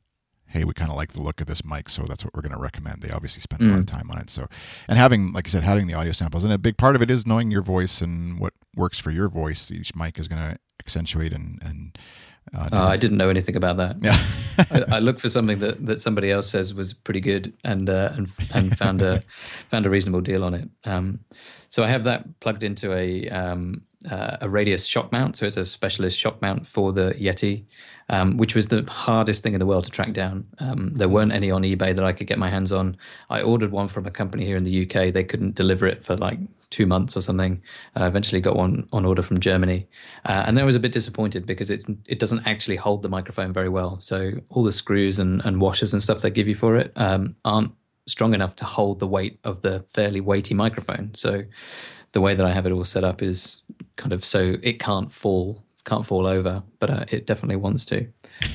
[0.49, 2.53] hey, we kind of like the look of this mic, so that's what we're going
[2.53, 3.01] to recommend.
[3.01, 3.72] They obviously spend a mm.
[3.72, 3.97] lot of hmm.
[3.97, 4.30] time on it.
[4.30, 4.47] So,
[4.88, 7.09] and having, like you said, having the audio samples, and a big part of it
[7.09, 9.72] is knowing your voice and what works for your voice.
[9.72, 11.97] Each mic is going to accentuate and and
[12.55, 13.97] uh, uh, I didn't know anything about that.
[14.01, 14.17] Yeah,
[14.71, 18.11] I, I, looked for something that, that somebody else says was pretty good, and uh,
[18.13, 19.21] and and found a
[19.69, 20.69] found a reasonable deal on it.
[20.85, 21.19] Um,
[21.69, 25.35] so I have that plugged into a um, uh, a radius shock mount.
[25.35, 27.65] So it's a specialist shock mount for the Yeti,
[28.09, 30.45] um, which was the hardest thing in the world to track down.
[30.59, 32.97] Um, there weren't any on eBay that I could get my hands on.
[33.29, 35.13] I ordered one from a company here in the UK.
[35.13, 36.39] They couldn't deliver it for like
[36.70, 37.61] two months or something.
[37.95, 39.88] I uh, eventually got one on order from Germany,
[40.26, 43.09] uh, and then I was a bit disappointed because it's it doesn't actually hold the
[43.09, 43.99] microphone very well.
[43.99, 47.36] So all the screws and, and washers and stuff they give you for it um,
[47.45, 47.72] aren't
[48.07, 51.13] strong enough to hold the weight of the fairly weighty microphone.
[51.13, 51.43] So
[52.13, 53.61] the way that I have it all set up is
[53.95, 58.07] kind of so it can't fall, can't fall over, but uh, it definitely wants to.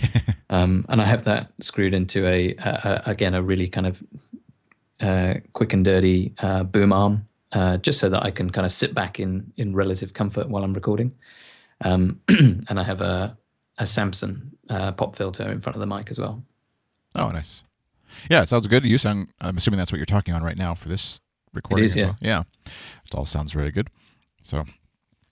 [0.50, 4.02] um, and I have that screwed into a, a, a again a really kind of
[5.00, 8.72] uh, quick and dirty uh, boom arm, uh, just so that I can kind of
[8.72, 11.14] sit back in in relative comfort while I'm recording.
[11.82, 13.36] Um, and I have a
[13.78, 16.42] a Samson uh, pop filter in front of the mic as well.
[17.14, 17.62] Oh, nice.
[18.30, 18.84] Yeah, it sounds good.
[18.84, 19.32] You sound.
[19.40, 21.20] I'm assuming that's what you're talking on right now for this
[21.52, 21.84] recording.
[21.84, 22.04] It is, yeah.
[22.06, 22.16] Well.
[22.20, 22.42] Yeah,
[23.06, 23.88] it all sounds very good.
[24.42, 24.64] So,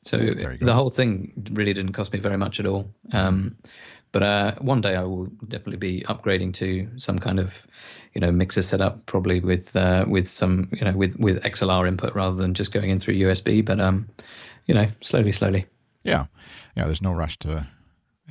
[0.02, 2.90] so the whole thing really didn't cost me very much at all.
[3.12, 3.56] Um,
[4.12, 7.66] but uh, one day I will definitely be upgrading to some kind of,
[8.14, 12.14] you know, mixer setup, probably with uh, with some, you know, with with XLR input
[12.14, 13.64] rather than just going in through USB.
[13.64, 14.08] But um,
[14.66, 15.66] you know, slowly, slowly.
[16.02, 16.26] Yeah,
[16.76, 16.84] yeah.
[16.84, 17.68] There's no rush to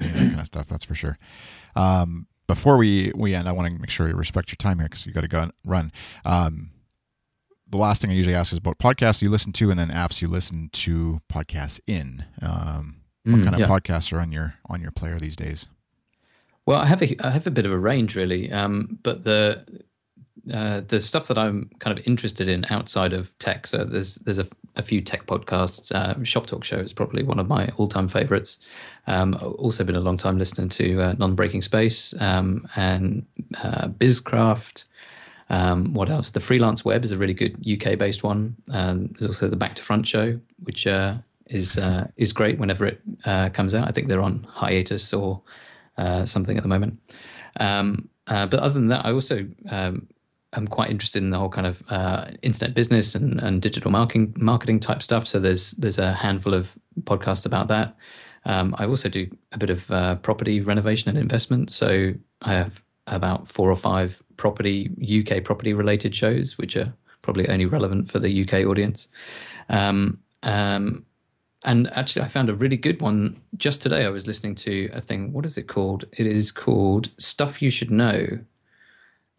[0.01, 0.67] any that kind of stuff.
[0.67, 1.17] That's for sure.
[1.75, 4.88] Um, before we we end, I want to make sure you respect your time here
[4.89, 5.91] because you got to go run.
[6.25, 6.71] Um,
[7.69, 10.21] the last thing I usually ask is about podcasts you listen to, and then apps
[10.21, 12.25] you listen to podcasts in.
[12.41, 12.99] Um,
[13.30, 13.67] what mm, kind of yeah.
[13.67, 15.67] podcasts are on your on your player these days?
[16.65, 19.65] Well, I have a I have a bit of a range really, um, but the
[20.53, 23.67] uh, the stuff that I'm kind of interested in outside of tech.
[23.67, 25.91] So there's there's a, a few tech podcasts.
[25.91, 28.57] Uh, Shop Talk Show is probably one of my all time favorites.
[29.07, 33.25] Um, also been a long time listening to uh, Non Breaking Space um, and
[33.63, 34.86] uh, Bizcraft.
[35.49, 36.32] Um, what else?
[36.32, 38.55] The Freelance Web is a really good UK based one.
[38.71, 41.15] Um, there's also the Back to Front show, which uh,
[41.50, 43.88] is uh, is great whenever it uh, comes out.
[43.88, 45.41] I think they're on hiatus or
[45.97, 47.00] uh, something at the moment.
[47.60, 50.08] Um, uh, but other than that, I also um,
[50.54, 54.34] am quite interested in the whole kind of uh, internet business and, and digital marketing
[54.38, 55.28] marketing type stuff.
[55.28, 57.95] So there's there's a handful of podcasts about that.
[58.45, 59.88] Um, I also do a bit of
[60.22, 61.72] property renovation and investment.
[61.72, 67.50] So I have about four or five property UK property related shows, which are probably
[67.50, 69.08] only relevant for the UK audience.
[69.68, 71.06] Um, um,
[71.66, 74.05] and actually, I found a really good one just today.
[74.05, 75.34] I was listening to a thing.
[75.34, 76.05] What is it called?
[76.14, 78.39] It is called Stuff You Should Know.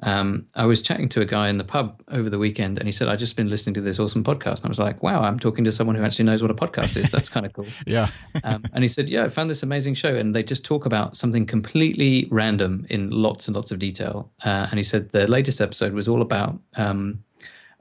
[0.02, 2.92] um, I was chatting to a guy in the pub over the weekend, and he
[2.92, 5.38] said, "I've just been listening to this awesome podcast." And I was like, "Wow, I'm
[5.38, 7.10] talking to someone who actually knows what a podcast is.
[7.10, 8.10] That's kind of cool." yeah.
[8.44, 11.16] um, and he said, "Yeah, I found this amazing show, and they just talk about
[11.16, 15.58] something completely random in lots and lots of detail." Uh, and he said the latest
[15.60, 17.24] episode was all about um,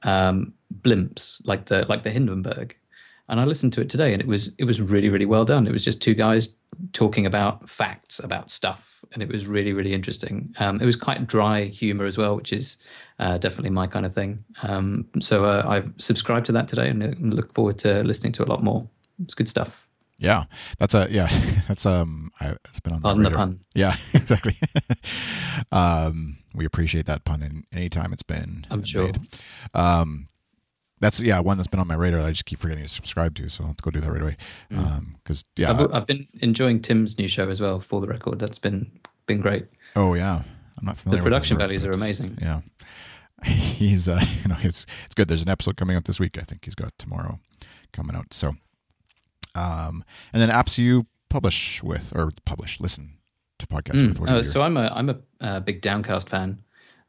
[0.04, 2.76] um, blimps, like the like the Hindenburg.
[3.30, 5.68] And I listened to it today, and it was it was really really well done.
[5.68, 6.56] It was just two guys
[6.94, 10.54] talking about facts about stuff, and it was really really interesting.
[10.60, 12.78] Um, it was quite dry humor as well, which is
[13.20, 14.44] uh, definitely my kind of thing.
[14.64, 18.48] Um, so uh, I've subscribed to that today, and look forward to listening to a
[18.48, 18.88] lot more.
[19.22, 19.88] It's good stuff.
[20.20, 20.46] Yeah,
[20.78, 21.30] that's a yeah,
[21.68, 23.62] that's um, I, it's been on the, on the pun.
[23.74, 24.58] Yeah, exactly.
[25.72, 28.68] um, we appreciate that pun in any time it's been.
[28.70, 29.06] I'm sure.
[29.06, 29.28] Made.
[29.74, 30.28] Um,
[31.00, 32.22] that's yeah one that's been on my radar.
[32.22, 34.22] I just keep forgetting to subscribe to, so I'll have to go do that right
[34.22, 34.38] away.
[34.70, 34.92] Because mm.
[34.92, 35.18] um,
[35.56, 37.80] yeah, I've, I've, been enjoying Tim's new show as well.
[37.80, 38.92] For the record, that's been
[39.26, 39.68] been great.
[39.96, 40.42] Oh yeah,
[40.78, 41.22] I'm not familiar.
[41.22, 42.38] The production values are amazing.
[42.42, 42.62] Yeah,
[43.46, 45.28] he's uh, you know it's it's good.
[45.28, 46.38] There's an episode coming out this week.
[46.38, 47.40] I think he's got tomorrow
[47.94, 48.34] coming out.
[48.34, 48.56] So,
[49.56, 53.14] um, and then apps you publish with or publish listen
[53.60, 54.20] to podcasts mm.
[54.20, 54.30] with.
[54.30, 56.60] Uh, so I'm a I'm a, a big Downcast fan.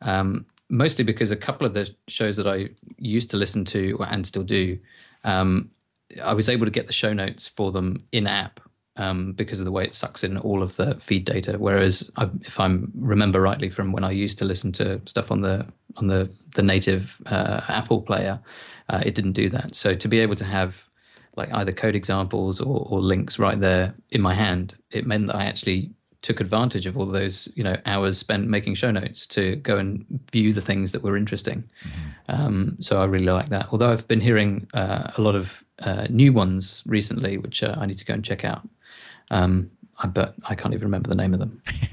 [0.03, 4.27] Um, mostly because a couple of the shows that I used to listen to and
[4.27, 4.79] still do,
[5.25, 5.71] um,
[6.23, 8.61] I was able to get the show notes for them in app
[8.97, 11.57] um, because of the way it sucks in all of the feed data.
[11.59, 15.41] Whereas, I, if I remember rightly from when I used to listen to stuff on
[15.41, 15.67] the
[15.97, 18.41] on the the native uh, Apple player,
[18.89, 19.75] uh, it didn't do that.
[19.75, 20.89] So to be able to have
[21.37, 25.37] like either code examples or, or links right there in my hand, it meant that
[25.37, 25.93] I actually
[26.23, 30.05] took advantage of all those you know hours spent making show notes to go and
[30.33, 31.65] view the things that were interesting.
[31.83, 32.11] Mm-hmm.
[32.29, 33.69] Um, so I really like that.
[33.71, 37.87] Although I've been hearing uh, a lot of uh, new ones recently, which uh, I
[37.87, 38.69] need to go and check out.
[39.31, 41.63] Um, I, but I can't even remember the name of them.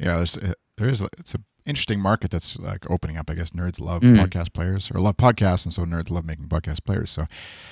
[0.00, 1.02] yeah, there's, uh, there is.
[1.18, 3.30] It's an interesting market that's like opening up.
[3.30, 4.16] I guess nerds love mm.
[4.16, 7.10] podcast players or love podcasts, and so nerds love making podcast players.
[7.10, 7.26] So,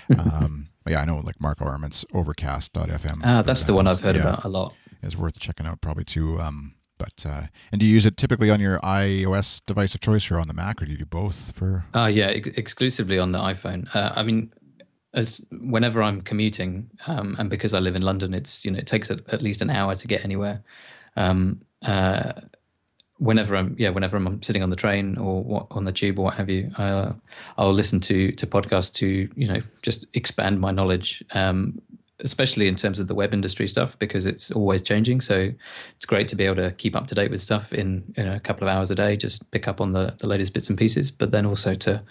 [0.19, 3.21] um, yeah, I know like Marco Arment's Overcast.fm.
[3.25, 4.23] Ah, that's the one I've heard yeah.
[4.23, 6.41] about a lot is worth checking out probably too.
[6.41, 10.31] Um, but uh, and do you use it typically on your iOS device of choice
[10.31, 11.87] or on the Mac, or do you do both for?
[11.95, 13.95] Uh, yeah, ex- exclusively on the iPhone.
[13.95, 14.53] Uh, I mean,
[15.15, 18.87] as whenever I'm commuting, um, and because I live in London, it's you know it
[18.87, 20.63] takes a, at least an hour to get anywhere.
[21.17, 22.33] Um, uh,
[23.19, 26.27] whenever I'm yeah, whenever I'm sitting on the train or what, on the tube or
[26.27, 27.13] what have you, uh,
[27.57, 31.25] I'll listen to to podcasts to you know just expand my knowledge.
[31.33, 31.81] Um,
[32.25, 35.21] especially in terms of the web industry stuff because it's always changing.
[35.21, 35.53] So
[35.97, 38.41] it's great to be able to keep up to date with stuff in, in a
[38.41, 41.11] couple of hours a day, just pick up on the, the latest bits and pieces,
[41.11, 42.03] but then also to,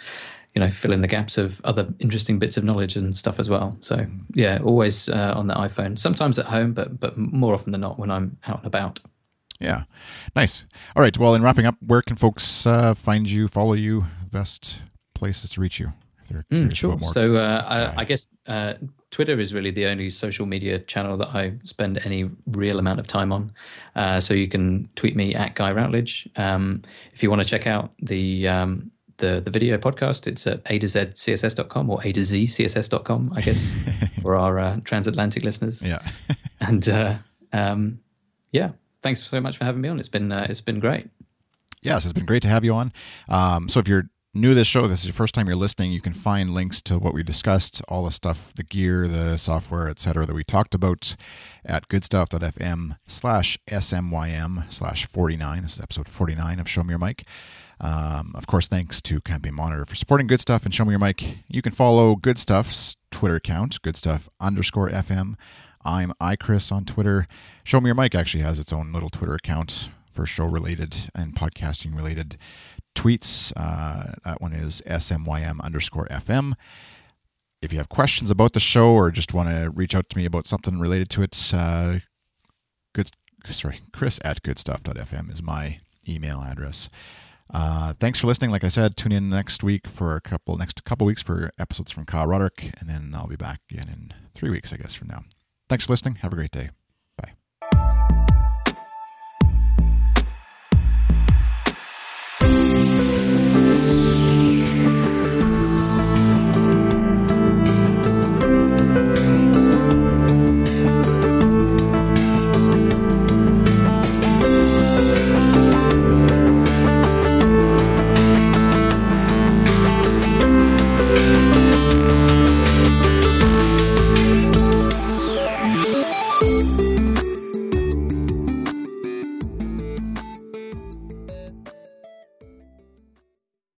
[0.56, 3.50] you know, fill in the gaps of other interesting bits of knowledge and stuff as
[3.50, 3.78] well.
[3.82, 7.82] So yeah, always uh, on the iPhone, sometimes at home, but, but more often than
[7.82, 9.00] not when I'm out and about.
[9.60, 9.84] Yeah.
[10.36, 10.66] Nice.
[10.96, 11.18] All right.
[11.18, 14.84] Well, in wrapping up, where can folks uh, find you, follow you, best
[15.16, 15.94] places to reach you?
[16.52, 17.00] Mm, sure.
[17.02, 18.74] So uh, I, I, guess uh,
[19.12, 23.08] Twitter is really the only social media channel that I spend any real amount of
[23.08, 23.52] time on.
[23.96, 26.30] Uh, so you can tweet me at Guy Routledge.
[26.36, 30.62] Um, if you want to check out the um, the the video podcast, it's at
[30.68, 33.74] a to z css.com or a to z css.com, I guess,
[34.22, 35.82] for our uh, transatlantic listeners.
[35.82, 36.00] Yeah.
[36.60, 37.16] and uh,
[37.54, 38.00] um,
[38.52, 38.72] yeah,
[39.02, 40.00] thanks so much for having me on.
[40.00, 41.10] It's been uh, it's been great.
[41.82, 42.92] Yes, it's been great to have you on.
[43.30, 45.92] Um, so if you're new to this show, this is your first time you're listening,
[45.92, 49.88] you can find links to what we discussed, all the stuff, the gear, the software,
[49.90, 51.16] etc., that we talked about
[51.66, 55.62] at goodstuff.fm slash smym slash 49.
[55.62, 57.24] This is episode 49 of Show Me Your Mic.
[57.80, 61.00] Um, of course, thanks to Campaign Monitor for supporting Good Stuff and Show Me Your
[61.00, 61.40] Mic.
[61.50, 65.36] You can follow Good Stuff's Twitter account, goodstuff underscore FM.
[65.86, 67.28] I'm iChris on Twitter.
[67.64, 71.36] Show Me Your Mic actually has its own little Twitter account for show related and
[71.36, 72.38] podcasting related
[72.96, 73.54] tweets.
[73.56, 76.54] Uh, that one is smym underscore fm.
[77.62, 80.26] If you have questions about the show or just want to reach out to me
[80.26, 82.00] about something related to it, uh,
[82.94, 83.12] good
[83.46, 85.78] sorry, Chris at goodstuff.fm is my
[86.10, 86.90] email address.
[87.54, 88.50] Uh, thanks for listening.
[88.50, 91.92] Like I said, tune in next week for a couple next couple weeks for episodes
[91.92, 95.10] from Kyle Roderick, and then I'll be back again in three weeks, I guess, from
[95.10, 95.24] now.
[95.70, 96.16] Thanks for listening.
[96.16, 96.70] Have a great day.